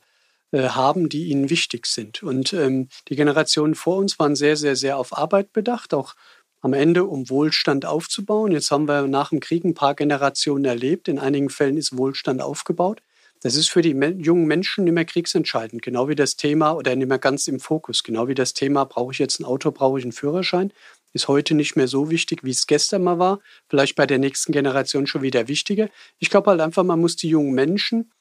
äh, 0.51 0.69
haben, 0.69 1.07
die 1.07 1.27
ihnen 1.27 1.49
wichtig 1.49 1.85
sind. 1.85 2.23
Und 2.23 2.51
ähm, 2.53 2.89
die 3.07 3.15
Generationen 3.15 3.75
vor 3.75 3.97
uns 3.97 4.17
waren 4.19 4.35
sehr, 4.35 4.57
sehr, 4.57 4.75
sehr 4.75 4.97
auf 4.97 5.17
Arbeit 5.17 5.53
bedacht, 5.53 5.93
auch 5.93 6.15
am 6.61 6.73
Ende, 6.73 7.05
um 7.05 7.29
Wohlstand 7.29 7.85
aufzubauen. 7.85 8.51
Jetzt 8.51 8.71
haben 8.71 8.87
wir 8.87 9.07
nach 9.07 9.29
dem 9.29 9.39
Krieg 9.39 9.63
ein 9.63 9.73
paar 9.73 9.95
Generationen 9.95 10.65
erlebt. 10.65 11.07
In 11.07 11.19
einigen 11.19 11.49
Fällen 11.49 11.77
ist 11.77 11.97
Wohlstand 11.97 12.41
aufgebaut. 12.41 13.01
Das 13.43 13.55
ist 13.55 13.69
für 13.69 13.81
die 13.81 13.89
jungen 13.89 14.45
Menschen 14.45 14.83
nicht 14.83 14.93
mehr 14.93 15.05
kriegsentscheidend, 15.05 15.81
genau 15.81 16.07
wie 16.07 16.15
das 16.15 16.35
Thema 16.35 16.73
oder 16.73 16.95
nicht 16.95 17.07
mehr 17.07 17.17
ganz 17.17 17.47
im 17.47 17.59
Fokus, 17.59 18.03
genau 18.03 18.27
wie 18.27 18.35
das 18.35 18.53
Thema, 18.53 18.85
brauche 18.85 19.13
ich 19.13 19.19
jetzt 19.19 19.39
ein 19.39 19.45
Auto, 19.45 19.71
brauche 19.71 19.97
ich 19.97 20.05
einen 20.05 20.11
Führerschein, 20.11 20.71
ist 21.11 21.27
heute 21.27 21.55
nicht 21.55 21.75
mehr 21.75 21.87
so 21.87 22.11
wichtig, 22.11 22.43
wie 22.43 22.51
es 22.51 22.67
gestern 22.67 23.03
mal 23.03 23.17
war, 23.17 23.39
vielleicht 23.67 23.95
bei 23.95 24.05
der 24.05 24.19
nächsten 24.19 24.51
Generation 24.51 25.07
schon 25.07 25.23
wieder 25.23 25.47
wichtiger. 25.47 25.89
Ich 26.19 26.29
glaube 26.29 26.51
halt 26.51 26.61
einfach, 26.61 26.83
man 26.83 27.01
muss 27.01 27.15
die 27.15 27.29
jungen 27.29 27.53
Menschen 27.53 28.11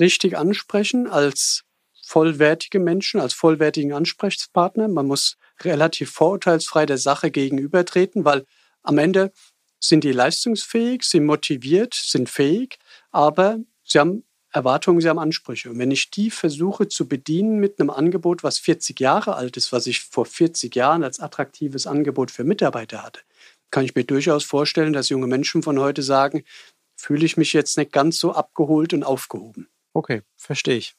richtig 0.00 0.36
ansprechen 0.36 1.06
als 1.06 1.62
vollwertige 2.04 2.80
Menschen, 2.80 3.20
als 3.20 3.34
vollwertigen 3.34 3.92
Ansprechpartner. 3.92 4.88
Man 4.88 5.06
muss 5.06 5.36
relativ 5.60 6.10
vorurteilsfrei 6.10 6.84
der 6.84 6.98
Sache 6.98 7.30
gegenübertreten, 7.30 8.24
weil 8.24 8.44
am 8.82 8.98
Ende 8.98 9.32
sind 9.78 10.02
die 10.02 10.12
leistungsfähig, 10.12 11.04
sind 11.04 11.26
motiviert, 11.26 11.94
sind 11.94 12.28
fähig, 12.28 12.78
aber 13.10 13.58
sie 13.84 14.00
haben 14.00 14.24
Erwartungen, 14.50 15.00
sie 15.00 15.08
haben 15.08 15.18
Ansprüche. 15.18 15.70
Und 15.70 15.78
wenn 15.78 15.90
ich 15.90 16.10
die 16.10 16.30
versuche 16.30 16.88
zu 16.88 17.06
bedienen 17.06 17.58
mit 17.58 17.78
einem 17.78 17.90
Angebot, 17.90 18.42
was 18.42 18.58
40 18.58 18.98
Jahre 18.98 19.36
alt 19.36 19.56
ist, 19.56 19.72
was 19.72 19.86
ich 19.86 20.00
vor 20.00 20.24
40 20.24 20.74
Jahren 20.74 21.04
als 21.04 21.20
attraktives 21.20 21.86
Angebot 21.86 22.30
für 22.30 22.44
Mitarbeiter 22.44 23.02
hatte, 23.02 23.20
kann 23.70 23.84
ich 23.84 23.94
mir 23.94 24.04
durchaus 24.04 24.44
vorstellen, 24.44 24.92
dass 24.92 25.10
junge 25.10 25.26
Menschen 25.26 25.62
von 25.62 25.78
heute 25.78 26.02
sagen, 26.02 26.44
fühle 26.96 27.26
ich 27.26 27.36
mich 27.36 27.52
jetzt 27.52 27.76
nicht 27.76 27.92
ganz 27.92 28.18
so 28.18 28.32
abgeholt 28.32 28.92
und 28.94 29.04
aufgehoben. 29.04 29.68
Okay, 29.92 30.22
verstehe 30.36 30.76
ich. 30.76 30.94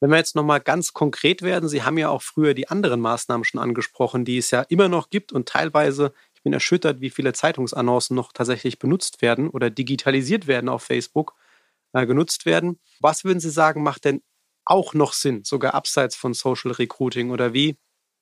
Wenn 0.00 0.10
wir 0.10 0.16
jetzt 0.16 0.34
nochmal 0.34 0.60
ganz 0.60 0.94
konkret 0.94 1.42
werden, 1.42 1.68
Sie 1.68 1.82
haben 1.82 1.98
ja 1.98 2.08
auch 2.08 2.22
früher 2.22 2.54
die 2.54 2.68
anderen 2.68 3.00
Maßnahmen 3.00 3.44
schon 3.44 3.60
angesprochen, 3.60 4.24
die 4.24 4.38
es 4.38 4.50
ja 4.50 4.62
immer 4.62 4.88
noch 4.88 5.10
gibt 5.10 5.30
und 5.32 5.48
teilweise, 5.48 6.14
ich 6.34 6.42
bin 6.42 6.54
erschüttert, 6.54 7.02
wie 7.02 7.10
viele 7.10 7.34
Zeitungsannoncen 7.34 8.16
noch 8.16 8.32
tatsächlich 8.32 8.78
benutzt 8.78 9.20
werden 9.20 9.50
oder 9.50 9.68
digitalisiert 9.68 10.46
werden 10.46 10.70
auf 10.70 10.82
Facebook, 10.84 11.34
äh, 11.92 12.06
genutzt 12.06 12.46
werden. 12.46 12.78
Was 13.00 13.24
würden 13.24 13.40
Sie 13.40 13.50
sagen, 13.50 13.82
macht 13.82 14.04
denn 14.04 14.22
auch 14.64 14.94
noch 14.94 15.12
Sinn, 15.12 15.42
sogar 15.44 15.74
abseits 15.74 16.16
von 16.16 16.34
Social 16.34 16.72
Recruiting 16.72 17.30
oder 17.30 17.52
wie, 17.52 17.76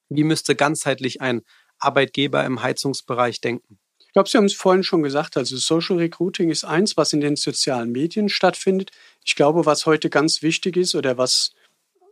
wie 0.09 0.25
müsste 0.25 0.57
ganzheitlich 0.57 1.21
ein 1.21 1.43
Arbeitgeber 1.79 2.45
im 2.45 2.63
Heizungsbereich 2.63 3.41
denken? 3.41 3.79
Ich 3.99 4.13
glaube, 4.13 4.29
Sie 4.29 4.39
haben 4.39 4.47
es 4.47 4.55
vorhin 4.55 4.83
schon 4.83 5.03
gesagt, 5.03 5.37
also 5.37 5.57
Social 5.59 5.99
Recruiting 5.99 6.51
ist 6.51 6.65
eins, 6.65 6.97
was 6.97 7.13
in 7.13 7.21
den 7.21 7.37
sozialen 7.37 7.93
Medien 7.93 8.29
stattfindet. 8.29 8.91
Ich 9.25 9.37
glaube, 9.37 9.67
was 9.67 9.85
heute 9.85 10.09
ganz 10.09 10.43
wichtig 10.43 10.77
ist 10.77 10.95
oder 10.95 11.19
was 11.19 11.53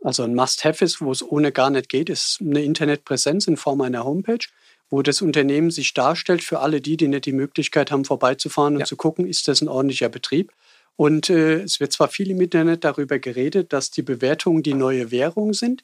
also 0.03 0.23
ein 0.23 0.35
Must-Have 0.35 0.85
ist, 0.85 1.01
wo 1.01 1.11
es 1.11 1.23
ohne 1.23 1.51
gar 1.51 1.69
nicht 1.69 1.89
geht, 1.89 2.09
ist 2.09 2.37
eine 2.39 2.63
Internetpräsenz 2.63 3.47
in 3.47 3.57
Form 3.57 3.81
einer 3.81 4.03
Homepage, 4.03 4.45
wo 4.89 5.01
das 5.01 5.21
Unternehmen 5.21 5.71
sich 5.71 5.93
darstellt 5.93 6.43
für 6.43 6.59
alle 6.59 6.81
die, 6.81 6.97
die 6.97 7.07
nicht 7.07 7.25
die 7.25 7.33
Möglichkeit 7.33 7.91
haben, 7.91 8.05
vorbeizufahren 8.05 8.75
und 8.75 8.81
ja. 8.81 8.85
zu 8.85 8.95
gucken, 8.95 9.25
ist 9.25 9.47
das 9.47 9.61
ein 9.61 9.67
ordentlicher 9.67 10.09
Betrieb. 10.09 10.51
Und 10.97 11.29
äh, 11.29 11.61
es 11.61 11.79
wird 11.79 11.93
zwar 11.93 12.09
viel 12.09 12.31
im 12.31 12.41
Internet 12.41 12.83
darüber 12.83 13.19
geredet, 13.19 13.71
dass 13.71 13.91
die 13.91 14.01
Bewertungen 14.01 14.63
die 14.63 14.73
neue 14.73 15.11
Währung 15.11 15.53
sind. 15.53 15.83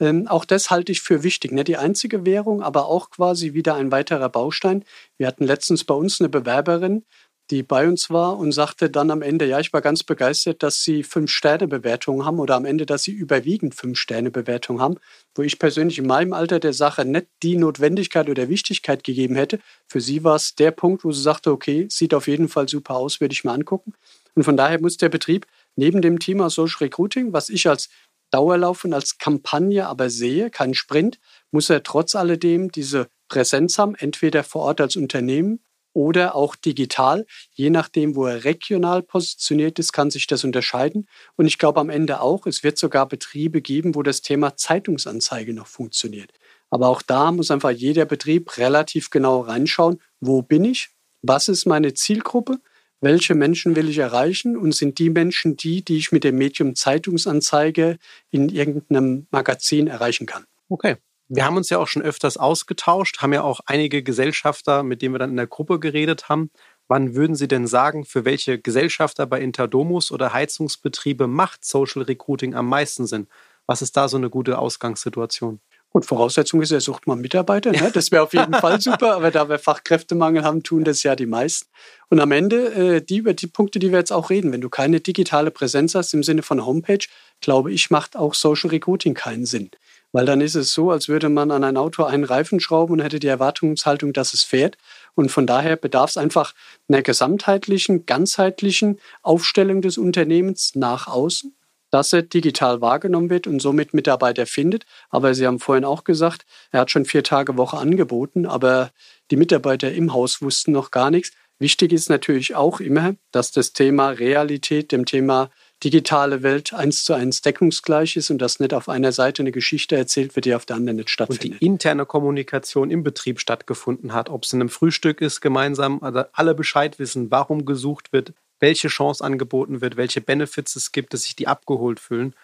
Ähm, 0.00 0.26
auch 0.26 0.44
das 0.46 0.70
halte 0.70 0.90
ich 0.90 1.02
für 1.02 1.22
wichtig. 1.22 1.52
Nicht 1.52 1.68
die 1.68 1.76
einzige 1.76 2.24
Währung, 2.26 2.62
aber 2.62 2.86
auch 2.86 3.10
quasi 3.10 3.52
wieder 3.52 3.74
ein 3.76 3.92
weiterer 3.92 4.30
Baustein. 4.30 4.84
Wir 5.18 5.26
hatten 5.26 5.44
letztens 5.44 5.84
bei 5.84 5.94
uns 5.94 6.18
eine 6.20 6.30
Bewerberin, 6.30 7.04
die 7.50 7.62
bei 7.62 7.86
uns 7.86 8.08
war 8.08 8.38
und 8.38 8.52
sagte 8.52 8.88
dann 8.88 9.10
am 9.10 9.20
Ende, 9.20 9.46
ja, 9.46 9.60
ich 9.60 9.72
war 9.74 9.82
ganz 9.82 10.02
begeistert, 10.02 10.62
dass 10.62 10.82
sie 10.82 11.02
Fünf-Sterne-Bewertungen 11.02 12.24
haben 12.24 12.40
oder 12.40 12.54
am 12.54 12.64
Ende, 12.64 12.86
dass 12.86 13.02
sie 13.02 13.12
überwiegend 13.12 13.74
Fünf-Sterne-Bewertungen 13.74 14.80
haben, 14.80 14.96
wo 15.34 15.42
ich 15.42 15.58
persönlich 15.58 15.98
in 15.98 16.06
meinem 16.06 16.32
Alter 16.32 16.58
der 16.58 16.72
Sache 16.72 17.04
nicht 17.04 17.26
die 17.42 17.56
Notwendigkeit 17.56 18.30
oder 18.30 18.48
Wichtigkeit 18.48 19.04
gegeben 19.04 19.34
hätte. 19.36 19.60
Für 19.86 20.00
sie 20.00 20.24
war 20.24 20.36
es 20.36 20.54
der 20.54 20.70
Punkt, 20.70 21.04
wo 21.04 21.12
sie 21.12 21.20
sagte, 21.20 21.52
okay, 21.52 21.86
sieht 21.90 22.14
auf 22.14 22.28
jeden 22.28 22.48
Fall 22.48 22.66
super 22.66 22.94
aus, 22.94 23.20
würde 23.20 23.34
ich 23.34 23.44
mal 23.44 23.52
angucken. 23.52 23.92
Und 24.34 24.44
von 24.44 24.56
daher 24.56 24.80
muss 24.80 24.96
der 24.96 25.08
Betrieb 25.08 25.46
neben 25.76 26.02
dem 26.02 26.18
Thema 26.18 26.50
Social 26.50 26.86
Recruiting, 26.86 27.32
was 27.32 27.48
ich 27.48 27.68
als 27.68 27.88
Dauerlauf 28.30 28.84
und 28.84 28.92
als 28.92 29.18
Kampagne 29.18 29.86
aber 29.86 30.10
sehe, 30.10 30.50
kein 30.50 30.74
Sprint, 30.74 31.20
muss 31.52 31.70
er 31.70 31.82
trotz 31.82 32.16
alledem 32.16 32.72
diese 32.72 33.08
Präsenz 33.28 33.78
haben, 33.78 33.94
entweder 33.94 34.42
vor 34.42 34.62
Ort 34.62 34.80
als 34.80 34.96
Unternehmen 34.96 35.60
oder 35.92 36.34
auch 36.34 36.56
digital. 36.56 37.26
Je 37.52 37.70
nachdem, 37.70 38.16
wo 38.16 38.26
er 38.26 38.44
regional 38.44 39.02
positioniert 39.02 39.78
ist, 39.78 39.92
kann 39.92 40.10
sich 40.10 40.26
das 40.26 40.42
unterscheiden. 40.42 41.06
Und 41.36 41.46
ich 41.46 41.58
glaube 41.58 41.80
am 41.80 41.90
Ende 41.90 42.20
auch, 42.20 42.46
es 42.46 42.64
wird 42.64 42.76
sogar 42.76 43.06
Betriebe 43.06 43.62
geben, 43.62 43.94
wo 43.94 44.02
das 44.02 44.20
Thema 44.20 44.56
Zeitungsanzeige 44.56 45.54
noch 45.54 45.68
funktioniert. 45.68 46.32
Aber 46.70 46.88
auch 46.88 47.02
da 47.02 47.30
muss 47.30 47.52
einfach 47.52 47.70
jeder 47.70 48.04
Betrieb 48.04 48.58
relativ 48.58 49.10
genau 49.10 49.40
reinschauen, 49.42 50.00
wo 50.20 50.42
bin 50.42 50.64
ich, 50.64 50.88
was 51.22 51.48
ist 51.48 51.66
meine 51.66 51.94
Zielgruppe 51.94 52.58
welche 53.04 53.34
Menschen 53.34 53.76
will 53.76 53.88
ich 53.88 53.98
erreichen 53.98 54.56
und 54.56 54.74
sind 54.74 54.98
die 54.98 55.10
Menschen 55.10 55.56
die, 55.56 55.84
die 55.84 55.96
ich 55.98 56.10
mit 56.10 56.24
dem 56.24 56.36
Medium 56.36 56.74
Zeitungsanzeige 56.74 57.98
in 58.30 58.48
irgendeinem 58.48 59.26
Magazin 59.30 59.86
erreichen 59.86 60.26
kann. 60.26 60.44
Okay. 60.68 60.96
Wir 61.28 61.46
haben 61.46 61.56
uns 61.56 61.70
ja 61.70 61.78
auch 61.78 61.88
schon 61.88 62.02
öfters 62.02 62.36
ausgetauscht, 62.36 63.22
haben 63.22 63.32
ja 63.32 63.42
auch 63.42 63.60
einige 63.64 64.02
Gesellschafter, 64.02 64.82
mit 64.82 65.00
denen 65.00 65.14
wir 65.14 65.18
dann 65.18 65.30
in 65.30 65.36
der 65.36 65.46
Gruppe 65.46 65.80
geredet 65.80 66.28
haben. 66.28 66.50
Wann 66.86 67.14
würden 67.14 67.34
Sie 67.34 67.48
denn 67.48 67.66
sagen, 67.66 68.04
für 68.04 68.26
welche 68.26 68.58
Gesellschafter 68.58 69.26
bei 69.26 69.40
Interdomus 69.40 70.12
oder 70.12 70.34
Heizungsbetriebe 70.34 71.26
macht 71.26 71.64
Social 71.64 72.02
Recruiting 72.02 72.54
am 72.54 72.68
meisten 72.68 73.06
Sinn? 73.06 73.26
Was 73.66 73.80
ist 73.80 73.96
da 73.96 74.08
so 74.08 74.18
eine 74.18 74.28
gute 74.28 74.58
Ausgangssituation? 74.58 75.60
Gut, 75.94 76.06
Voraussetzung 76.06 76.60
ist, 76.60 76.72
er 76.72 76.80
sucht 76.80 77.06
mal 77.06 77.14
Mitarbeiter. 77.14 77.70
Ne? 77.70 77.88
Das 77.94 78.10
wäre 78.10 78.24
auf 78.24 78.32
jeden 78.32 78.52
Fall 78.52 78.80
super, 78.80 79.14
aber 79.14 79.30
da 79.30 79.48
wir 79.48 79.60
Fachkräftemangel 79.60 80.42
haben, 80.42 80.64
tun 80.64 80.82
das 80.82 81.04
ja 81.04 81.14
die 81.14 81.24
meisten. 81.24 81.70
Und 82.08 82.18
am 82.18 82.32
Ende, 82.32 82.96
äh, 82.96 83.00
die 83.00 83.18
über 83.18 83.32
die 83.32 83.46
Punkte, 83.46 83.78
die 83.78 83.92
wir 83.92 84.00
jetzt 84.00 84.10
auch 84.10 84.28
reden, 84.28 84.50
wenn 84.50 84.60
du 84.60 84.68
keine 84.68 84.98
digitale 84.98 85.52
Präsenz 85.52 85.94
hast 85.94 86.12
im 86.12 86.24
Sinne 86.24 86.42
von 86.42 86.66
Homepage, 86.66 87.06
glaube 87.40 87.72
ich, 87.72 87.90
macht 87.90 88.16
auch 88.16 88.34
Social 88.34 88.70
Recruiting 88.70 89.14
keinen 89.14 89.46
Sinn. 89.46 89.70
Weil 90.10 90.26
dann 90.26 90.40
ist 90.40 90.56
es 90.56 90.72
so, 90.72 90.90
als 90.90 91.06
würde 91.06 91.28
man 91.28 91.52
an 91.52 91.62
ein 91.62 91.76
Auto 91.76 92.02
einen 92.02 92.24
Reifen 92.24 92.58
schrauben 92.58 92.94
und 92.94 93.00
hätte 93.00 93.20
die 93.20 93.28
Erwartungshaltung, 93.28 94.12
dass 94.12 94.34
es 94.34 94.42
fährt. 94.42 94.76
Und 95.14 95.30
von 95.30 95.46
daher 95.46 95.76
bedarf 95.76 96.10
es 96.10 96.16
einfach 96.16 96.54
einer 96.88 97.02
gesamtheitlichen, 97.02 98.04
ganzheitlichen 98.04 98.98
Aufstellung 99.22 99.80
des 99.80 99.96
Unternehmens 99.96 100.72
nach 100.74 101.06
außen 101.06 101.54
dass 101.94 102.12
er 102.12 102.22
digital 102.22 102.80
wahrgenommen 102.80 103.30
wird 103.30 103.46
und 103.46 103.62
somit 103.62 103.94
Mitarbeiter 103.94 104.46
findet. 104.46 104.84
Aber 105.10 105.32
Sie 105.32 105.46
haben 105.46 105.60
vorhin 105.60 105.84
auch 105.84 106.02
gesagt, 106.02 106.44
er 106.72 106.80
hat 106.80 106.90
schon 106.90 107.04
vier 107.04 107.22
Tage 107.22 107.56
Woche 107.56 107.78
angeboten, 107.78 108.46
aber 108.46 108.90
die 109.30 109.36
Mitarbeiter 109.36 109.92
im 109.92 110.12
Haus 110.12 110.42
wussten 110.42 110.72
noch 110.72 110.90
gar 110.90 111.12
nichts. 111.12 111.30
Wichtig 111.60 111.92
ist 111.92 112.10
natürlich 112.10 112.56
auch 112.56 112.80
immer, 112.80 113.14
dass 113.30 113.52
das 113.52 113.74
Thema 113.74 114.08
Realität 114.08 114.90
dem 114.90 115.04
Thema 115.04 115.50
digitale 115.84 116.42
Welt 116.42 116.74
eins 116.74 117.04
zu 117.04 117.14
eins 117.14 117.42
deckungsgleich 117.42 118.16
ist 118.16 118.28
und 118.28 118.38
dass 118.38 118.58
nicht 118.58 118.74
auf 118.74 118.88
einer 118.88 119.12
Seite 119.12 119.44
eine 119.44 119.52
Geschichte 119.52 119.94
erzählt 119.94 120.34
wird, 120.34 120.46
die 120.46 120.54
auf 120.56 120.66
der 120.66 120.74
anderen 120.74 120.96
nicht 120.96 121.10
stattfindet. 121.10 121.52
Und 121.52 121.60
die 121.60 121.64
interne 121.64 122.06
Kommunikation 122.06 122.90
im 122.90 123.04
Betrieb 123.04 123.38
stattgefunden 123.38 124.12
hat, 124.12 124.30
ob 124.30 124.42
es 124.42 124.52
in 124.52 124.60
einem 124.60 124.68
Frühstück 124.68 125.20
ist, 125.20 125.40
gemeinsam, 125.40 126.02
also 126.02 126.24
alle 126.32 126.56
Bescheid 126.56 126.98
wissen, 126.98 127.30
warum 127.30 127.64
gesucht 127.64 128.12
wird, 128.12 128.32
welche 128.60 128.88
Chance 128.88 129.24
angeboten 129.24 129.80
wird, 129.80 129.96
welche 129.96 130.20
Benefits 130.20 130.76
es 130.76 130.92
gibt, 130.92 131.12
dass 131.12 131.24
sich 131.24 131.36
die 131.36 131.48
abgeholt 131.48 132.00
fühlen. 132.00 132.34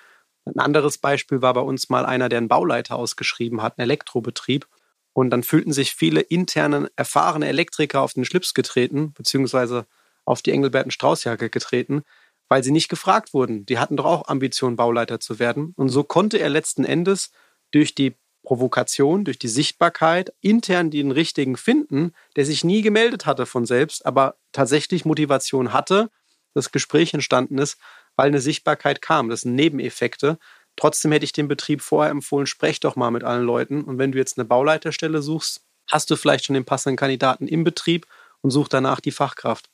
Ein 0.44 0.58
anderes 0.58 0.98
Beispiel 0.98 1.42
war 1.42 1.54
bei 1.54 1.60
uns 1.60 1.88
mal 1.88 2.06
einer, 2.06 2.28
der 2.28 2.38
einen 2.38 2.48
Bauleiter 2.48 2.96
ausgeschrieben 2.96 3.62
hat, 3.62 3.78
einen 3.78 3.84
Elektrobetrieb. 3.84 4.66
Und 5.12 5.30
dann 5.30 5.42
fühlten 5.42 5.72
sich 5.72 5.94
viele 5.94 6.20
interne, 6.20 6.90
erfahrene 6.96 7.48
Elektriker 7.48 8.00
auf 8.00 8.14
den 8.14 8.24
Schlips 8.24 8.54
getreten, 8.54 9.12
beziehungsweise 9.12 9.86
auf 10.24 10.42
die 10.42 10.52
Engelberten 10.52 10.90
Straußjacke 10.90 11.50
getreten, 11.50 12.02
weil 12.48 12.62
sie 12.62 12.70
nicht 12.70 12.88
gefragt 12.88 13.34
wurden. 13.34 13.66
Die 13.66 13.78
hatten 13.78 13.96
doch 13.96 14.04
auch 14.04 14.28
Ambitionen, 14.28 14.76
Bauleiter 14.76 15.20
zu 15.20 15.38
werden. 15.38 15.72
Und 15.76 15.88
so 15.88 16.04
konnte 16.04 16.38
er 16.38 16.48
letzten 16.48 16.84
Endes 16.84 17.30
durch 17.72 17.94
die 17.94 18.16
Provokation, 18.42 19.24
durch 19.24 19.38
die 19.38 19.48
Sichtbarkeit, 19.48 20.32
intern 20.40 20.90
den 20.90 21.10
richtigen 21.10 21.56
finden, 21.56 22.12
der 22.36 22.44
sich 22.44 22.64
nie 22.64 22.82
gemeldet 22.82 23.26
hatte 23.26 23.46
von 23.46 23.66
selbst, 23.66 24.06
aber 24.06 24.36
tatsächlich 24.52 25.04
Motivation 25.04 25.72
hatte, 25.72 26.10
das 26.54 26.72
Gespräch 26.72 27.14
entstanden 27.14 27.58
ist, 27.58 27.78
weil 28.16 28.28
eine 28.28 28.40
Sichtbarkeit 28.40 29.02
kam. 29.02 29.28
Das 29.28 29.42
sind 29.42 29.54
Nebeneffekte. 29.54 30.38
Trotzdem 30.76 31.12
hätte 31.12 31.24
ich 31.24 31.32
dem 31.32 31.48
Betrieb 31.48 31.82
vorher 31.82 32.10
empfohlen, 32.10 32.46
sprech 32.46 32.80
doch 32.80 32.96
mal 32.96 33.10
mit 33.10 33.24
allen 33.24 33.44
Leuten. 33.44 33.84
Und 33.84 33.98
wenn 33.98 34.12
du 34.12 34.18
jetzt 34.18 34.38
eine 34.38 34.44
Bauleiterstelle 34.44 35.22
suchst, 35.22 35.62
hast 35.88 36.10
du 36.10 36.16
vielleicht 36.16 36.46
schon 36.46 36.54
den 36.54 36.64
passenden 36.64 36.96
Kandidaten 36.96 37.46
im 37.46 37.64
Betrieb 37.64 38.06
und 38.40 38.50
such 38.50 38.68
danach 38.68 39.00
die 39.00 39.10
Fachkraft. 39.10 39.68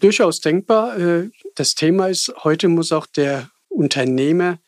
Durchaus 0.00 0.40
denkbar. 0.40 0.98
Äh, 0.98 1.30
das 1.54 1.74
Thema 1.74 2.08
ist, 2.08 2.32
heute 2.44 2.68
muss 2.68 2.92
auch 2.92 3.06
der 3.06 3.50
Unternehmer 3.68 4.58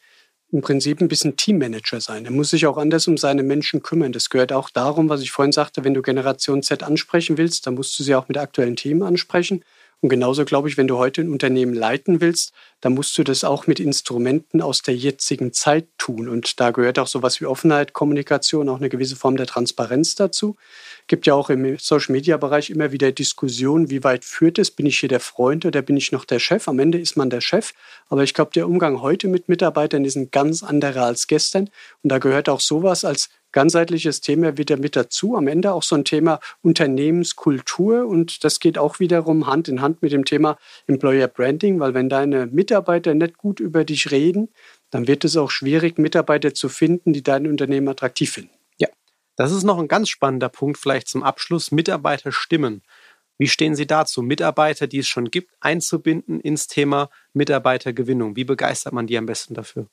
im 0.56 0.62
Prinzip 0.62 1.00
ein 1.00 1.08
bisschen 1.08 1.36
Teammanager 1.36 2.00
sein. 2.00 2.24
Er 2.24 2.30
muss 2.30 2.50
sich 2.50 2.66
auch 2.66 2.78
anders 2.78 3.06
um 3.06 3.16
seine 3.16 3.42
Menschen 3.42 3.82
kümmern. 3.82 4.12
Das 4.12 4.30
gehört 4.30 4.52
auch 4.52 4.70
darum, 4.70 5.08
was 5.08 5.20
ich 5.20 5.30
vorhin 5.30 5.52
sagte, 5.52 5.84
wenn 5.84 5.94
du 5.94 6.02
Generation 6.02 6.62
Z 6.62 6.82
ansprechen 6.82 7.36
willst, 7.36 7.66
dann 7.66 7.74
musst 7.74 7.98
du 7.98 8.02
sie 8.02 8.14
auch 8.14 8.28
mit 8.28 8.38
aktuellen 8.38 8.76
Themen 8.76 9.02
ansprechen. 9.02 9.62
Und 10.06 10.10
genauso 10.10 10.44
glaube 10.44 10.68
ich, 10.68 10.76
wenn 10.76 10.86
du 10.86 10.98
heute 10.98 11.20
ein 11.22 11.32
Unternehmen 11.32 11.74
leiten 11.74 12.20
willst, 12.20 12.52
dann 12.80 12.94
musst 12.94 13.18
du 13.18 13.24
das 13.24 13.42
auch 13.42 13.66
mit 13.66 13.80
Instrumenten 13.80 14.62
aus 14.62 14.82
der 14.82 14.94
jetzigen 14.94 15.52
Zeit 15.52 15.88
tun. 15.98 16.28
Und 16.28 16.60
da 16.60 16.70
gehört 16.70 17.00
auch 17.00 17.08
sowas 17.08 17.40
wie 17.40 17.46
Offenheit, 17.46 17.92
Kommunikation, 17.92 18.68
auch 18.68 18.76
eine 18.76 18.88
gewisse 18.88 19.16
Form 19.16 19.36
der 19.36 19.48
Transparenz 19.48 20.14
dazu. 20.14 20.54
Es 21.00 21.06
gibt 21.08 21.26
ja 21.26 21.34
auch 21.34 21.50
im 21.50 21.76
Social-Media-Bereich 21.76 22.70
immer 22.70 22.92
wieder 22.92 23.10
Diskussionen, 23.10 23.90
wie 23.90 24.04
weit 24.04 24.24
führt 24.24 24.60
es? 24.60 24.70
Bin 24.70 24.86
ich 24.86 25.00
hier 25.00 25.08
der 25.08 25.18
Freund 25.18 25.66
oder 25.66 25.82
bin 25.82 25.96
ich 25.96 26.12
noch 26.12 26.24
der 26.24 26.38
Chef? 26.38 26.68
Am 26.68 26.78
Ende 26.78 27.00
ist 27.00 27.16
man 27.16 27.28
der 27.28 27.40
Chef. 27.40 27.72
Aber 28.08 28.22
ich 28.22 28.32
glaube, 28.32 28.52
der 28.54 28.68
Umgang 28.68 29.02
heute 29.02 29.26
mit 29.26 29.48
Mitarbeitern 29.48 30.04
ist 30.04 30.14
ein 30.14 30.30
ganz 30.30 30.62
anderer 30.62 31.06
als 31.06 31.26
gestern. 31.26 31.68
Und 32.04 32.12
da 32.12 32.18
gehört 32.18 32.48
auch 32.48 32.60
sowas 32.60 33.04
als 33.04 33.28
ganzheitliches 33.56 34.20
Thema 34.20 34.58
wieder 34.58 34.76
mit 34.76 34.96
dazu. 34.96 35.34
Am 35.34 35.48
Ende 35.48 35.72
auch 35.72 35.82
so 35.82 35.96
ein 35.96 36.04
Thema 36.04 36.40
Unternehmenskultur 36.60 38.06
und 38.06 38.44
das 38.44 38.60
geht 38.60 38.76
auch 38.76 39.00
wiederum 39.00 39.46
Hand 39.46 39.68
in 39.68 39.80
Hand 39.80 40.02
mit 40.02 40.12
dem 40.12 40.26
Thema 40.26 40.58
Employer 40.86 41.26
Branding, 41.26 41.80
weil 41.80 41.94
wenn 41.94 42.10
deine 42.10 42.48
Mitarbeiter 42.48 43.14
nicht 43.14 43.38
gut 43.38 43.58
über 43.58 43.86
dich 43.86 44.10
reden, 44.10 44.50
dann 44.90 45.08
wird 45.08 45.24
es 45.24 45.38
auch 45.38 45.50
schwierig, 45.50 45.96
Mitarbeiter 45.96 46.52
zu 46.52 46.68
finden, 46.68 47.14
die 47.14 47.22
dein 47.22 47.46
Unternehmen 47.46 47.88
attraktiv 47.88 48.30
finden. 48.30 48.50
Ja, 48.76 48.88
das 49.36 49.52
ist 49.52 49.64
noch 49.64 49.78
ein 49.78 49.88
ganz 49.88 50.10
spannender 50.10 50.50
Punkt 50.50 50.76
vielleicht 50.76 51.08
zum 51.08 51.22
Abschluss. 51.22 51.72
Mitarbeiter 51.72 52.32
stimmen. 52.32 52.82
Wie 53.38 53.48
stehen 53.48 53.74
Sie 53.74 53.86
dazu, 53.86 54.20
Mitarbeiter, 54.20 54.86
die 54.86 54.98
es 54.98 55.08
schon 55.08 55.30
gibt, 55.30 55.54
einzubinden 55.60 56.40
ins 56.40 56.66
Thema 56.66 57.08
Mitarbeitergewinnung? 57.32 58.36
Wie 58.36 58.44
begeistert 58.44 58.92
man 58.92 59.06
die 59.06 59.16
am 59.16 59.24
besten 59.24 59.54
dafür? 59.54 59.86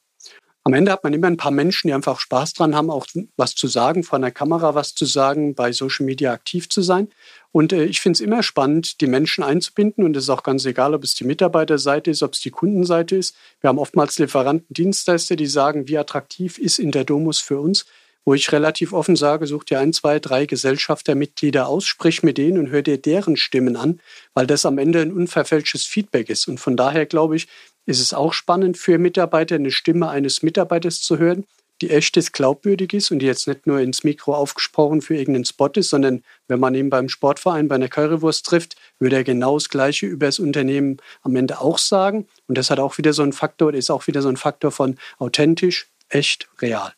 Am 0.66 0.74
Ende 0.74 0.92
hat 0.92 1.04
man 1.04 1.14
immer 1.14 1.28
ein 1.28 1.38
paar 1.38 1.52
Menschen, 1.52 1.88
die 1.88 1.94
einfach 1.94 2.20
Spaß 2.20 2.54
dran 2.54 2.74
haben, 2.74 2.90
auch 2.90 3.06
was 3.36 3.54
zu 3.54 3.68
sagen, 3.68 4.04
vor 4.04 4.18
einer 4.18 4.32
Kamera 4.32 4.76
was 4.76 4.96
zu 4.96 5.06
sagen, 5.06 5.56
bei 5.56 5.74
Social 5.74 6.06
Media 6.06 6.32
aktiv 6.32 6.70
zu 6.70 6.82
sein. 6.82 7.10
Und 7.52 7.74
äh, 7.74 7.84
ich 7.84 8.00
finde 8.00 8.18
es 8.18 8.22
immer 8.22 8.44
spannend, 8.44 9.02
die 9.02 9.08
Menschen 9.08 9.44
einzubinden. 9.44 10.06
Und 10.06 10.16
es 10.16 10.24
ist 10.24 10.30
auch 10.30 10.44
ganz 10.44 10.66
egal, 10.66 10.94
ob 10.94 11.04
es 11.04 11.16
die 11.16 11.26
Mitarbeiterseite 11.26 12.12
ist, 12.12 12.24
ob 12.24 12.34
es 12.34 12.40
die 12.40 12.52
Kundenseite 12.52 13.18
ist. 13.18 13.36
Wir 13.60 13.68
haben 13.68 13.78
oftmals 13.78 14.18
Lieferanten, 14.20 14.74
Dienstleister, 14.74 15.36
die 15.36 15.48
sagen, 15.48 15.88
wie 15.88 15.98
attraktiv 15.98 16.58
ist 16.58 16.80
Interdomus 16.80 17.40
für 17.40 17.60
uns 17.60 17.86
wo 18.26 18.34
ich 18.34 18.52
relativ 18.52 18.94
offen 18.94 19.16
sage, 19.16 19.48
such 19.48 19.66
dir 19.66 19.80
ein, 19.80 19.94
zwei, 19.94 20.20
drei 20.20 20.46
Gesellschaftermitglieder 20.46 21.68
aus, 21.68 21.86
sprich 21.86 22.24
mit 22.24 22.38
denen 22.38 22.58
und 22.58 22.70
hör 22.70 22.82
dir 22.82 22.98
deren 22.98 23.36
Stimmen 23.36 23.76
an, 23.76 24.00
weil 24.34 24.48
das 24.48 24.66
am 24.66 24.78
Ende 24.78 25.02
ein 25.02 25.12
unverfälschtes 25.12 25.86
Feedback 25.86 26.30
ist. 26.30 26.48
Und 26.48 26.60
von 26.60 26.78
daher 26.78 27.06
glaube 27.06 27.36
ich, 27.36 27.48
ist 27.86 28.00
es 28.00 28.14
auch 28.14 28.34
spannend 28.34 28.78
für 28.78 28.98
Mitarbeiter, 28.98 29.56
eine 29.56 29.72
Stimme 29.72 30.10
eines 30.10 30.44
Mitarbeiters 30.44 31.02
zu 31.02 31.18
hören, 31.18 31.46
die 31.82 31.90
echt 31.90 32.16
ist, 32.16 32.32
glaubwürdig 32.32 32.94
ist 32.94 33.12
und 33.12 33.20
die 33.20 33.26
jetzt 33.26 33.48
nicht 33.48 33.68
nur 33.68 33.80
ins 33.80 34.04
Mikro 34.04 34.36
aufgesprochen 34.36 35.02
für 35.02 35.16
irgendeinen 35.16 35.46
Spot 35.46 35.72
ist, 35.76 35.90
sondern 35.90 36.24
wenn 36.48 36.60
man 36.60 36.76
ihn 36.76 36.90
beim 36.90 37.10
Sportverein 37.10 37.68
bei 37.68 37.76
einer 37.76 37.90
Currywurst 37.90 38.46
trifft, 38.46 38.76
würde 39.00 39.18
er 39.18 39.24
genau 39.24 39.58
das 39.58 39.70
Gleiche 39.70 40.06
über 40.06 40.28
das 40.28 40.40
Unternehmen 40.40 40.98
am 41.24 41.36
Ende 41.36 41.60
auch 41.60 41.78
sagen. 41.78 42.28
Und 42.48 42.58
das 42.58 42.70
hat 42.70 42.80
auch 42.80 42.98
wieder 42.98 43.12
so 43.12 43.24
einen 43.24 43.34
Faktor, 43.34 43.74
ist 43.74 43.90
auch 43.90 44.08
wieder 44.08 44.22
so 44.22 44.30
ein 44.30 44.38
Faktor 44.38 44.72
von 44.72 44.98
authentisch, 45.18 45.88
echt, 46.10 46.48
real. 46.62 46.94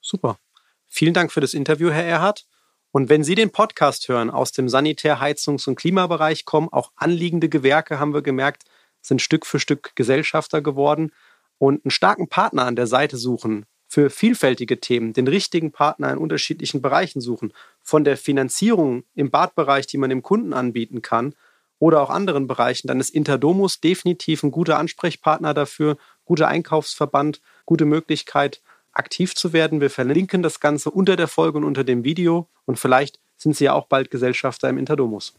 Super. 0.00 0.38
Vielen 0.86 1.14
Dank 1.14 1.32
für 1.32 1.40
das 1.40 1.54
Interview, 1.54 1.90
Herr 1.90 2.04
Erhardt. 2.04 2.44
Und 2.90 3.08
wenn 3.08 3.22
Sie 3.22 3.36
den 3.36 3.52
Podcast 3.52 4.08
hören, 4.08 4.30
aus 4.30 4.50
dem 4.50 4.68
Sanitär-, 4.68 5.20
Heizungs- 5.20 5.68
und 5.68 5.76
Klimabereich 5.76 6.44
kommen, 6.44 6.68
auch 6.72 6.90
anliegende 6.96 7.48
Gewerke, 7.48 8.00
haben 8.00 8.12
wir 8.12 8.22
gemerkt, 8.22 8.64
sind 9.00 9.22
Stück 9.22 9.46
für 9.46 9.58
Stück 9.58 9.92
Gesellschafter 9.94 10.60
geworden 10.62 11.12
und 11.58 11.84
einen 11.84 11.90
starken 11.90 12.28
Partner 12.28 12.66
an 12.66 12.76
der 12.76 12.86
Seite 12.86 13.16
suchen 13.16 13.66
für 13.86 14.08
vielfältige 14.08 14.78
Themen, 14.78 15.12
den 15.12 15.26
richtigen 15.26 15.72
Partner 15.72 16.12
in 16.12 16.18
unterschiedlichen 16.18 16.80
Bereichen 16.80 17.20
suchen, 17.20 17.52
von 17.82 18.04
der 18.04 18.16
Finanzierung 18.16 19.02
im 19.16 19.30
Badbereich, 19.30 19.88
die 19.88 19.98
man 19.98 20.10
dem 20.10 20.22
Kunden 20.22 20.52
anbieten 20.52 21.02
kann, 21.02 21.34
oder 21.80 22.02
auch 22.02 22.10
anderen 22.10 22.46
Bereichen, 22.46 22.86
dann 22.86 23.00
ist 23.00 23.10
Interdomus 23.10 23.80
definitiv 23.80 24.44
ein 24.44 24.52
guter 24.52 24.78
Ansprechpartner 24.78 25.54
dafür, 25.54 25.96
guter 26.24 26.46
Einkaufsverband, 26.46 27.40
gute 27.64 27.86
Möglichkeit, 27.86 28.60
aktiv 28.92 29.34
zu 29.34 29.52
werden. 29.52 29.80
Wir 29.80 29.90
verlinken 29.90 30.42
das 30.42 30.60
Ganze 30.60 30.90
unter 30.90 31.16
der 31.16 31.26
Folge 31.26 31.58
und 31.58 31.64
unter 31.64 31.82
dem 31.82 32.04
Video 32.04 32.48
und 32.66 32.78
vielleicht 32.78 33.18
sind 33.36 33.56
Sie 33.56 33.64
ja 33.64 33.72
auch 33.72 33.86
bald 33.86 34.10
Gesellschafter 34.10 34.68
im 34.68 34.78
Interdomus. 34.78 35.34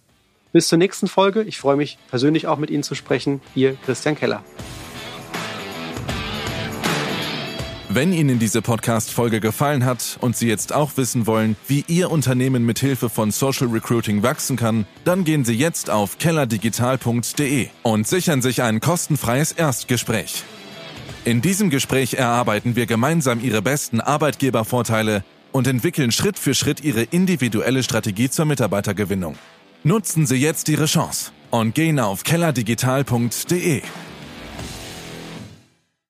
Bis 0.52 0.68
zur 0.68 0.78
nächsten 0.78 1.08
Folge. 1.08 1.44
Ich 1.44 1.58
freue 1.58 1.78
mich 1.78 1.98
persönlich 2.10 2.48
auch 2.48 2.58
mit 2.58 2.70
Ihnen 2.70 2.84
zu 2.84 2.96
sprechen. 2.96 3.42
Ihr 3.56 3.76
Christian 3.86 4.16
Keller. 4.16 4.44
Wenn 7.94 8.14
Ihnen 8.14 8.40
diese 8.40 8.62
Podcast-Folge 8.62 9.42
gefallen 9.42 9.84
hat 9.84 10.18
und 10.22 10.38
Sie 10.38 10.48
jetzt 10.48 10.72
auch 10.72 10.96
wissen 10.96 11.28
wollen, 11.28 11.58
wie 11.68 11.84
Ihr 11.90 12.10
Unternehmen 12.10 12.66
mit 12.66 12.80
Hilfe 12.80 13.10
von 13.10 13.32
Social 13.32 13.68
Recruiting 13.68 14.24
wachsen 14.24 14.56
kann, 14.56 14.86
dann 15.04 15.26
gehen 15.26 15.44
Sie 15.44 15.56
jetzt 15.56 15.90
auf 15.90 16.18
kellerdigital.de 16.18 17.68
und 17.84 18.08
sichern 18.08 18.42
sich 18.42 18.62
ein 18.62 18.80
kostenfreies 18.80 19.52
Erstgespräch. 19.52 20.44
In 21.26 21.42
diesem 21.42 21.70
Gespräch 21.70 22.14
erarbeiten 22.14 22.78
wir 22.78 22.86
gemeinsam 22.86 23.42
Ihre 23.42 23.62
besten 23.62 24.00
Arbeitgebervorteile 24.00 25.26
und 25.52 25.68
entwickeln 25.68 26.14
Schritt 26.14 26.40
für 26.40 26.54
Schritt 26.54 26.86
Ihre 26.86 27.04
individuelle 27.04 27.84
Strategie 27.84 28.30
zur 28.30 28.46
Mitarbeitergewinnung. 28.46 29.36
Nutzen 29.84 30.28
Sie 30.28 30.36
jetzt 30.36 30.70
Ihre 30.70 30.86
Chance 30.86 31.32
und 31.50 31.74
gehen 31.74 32.00
auf 32.00 32.24
kellerdigital.de. 32.24 33.82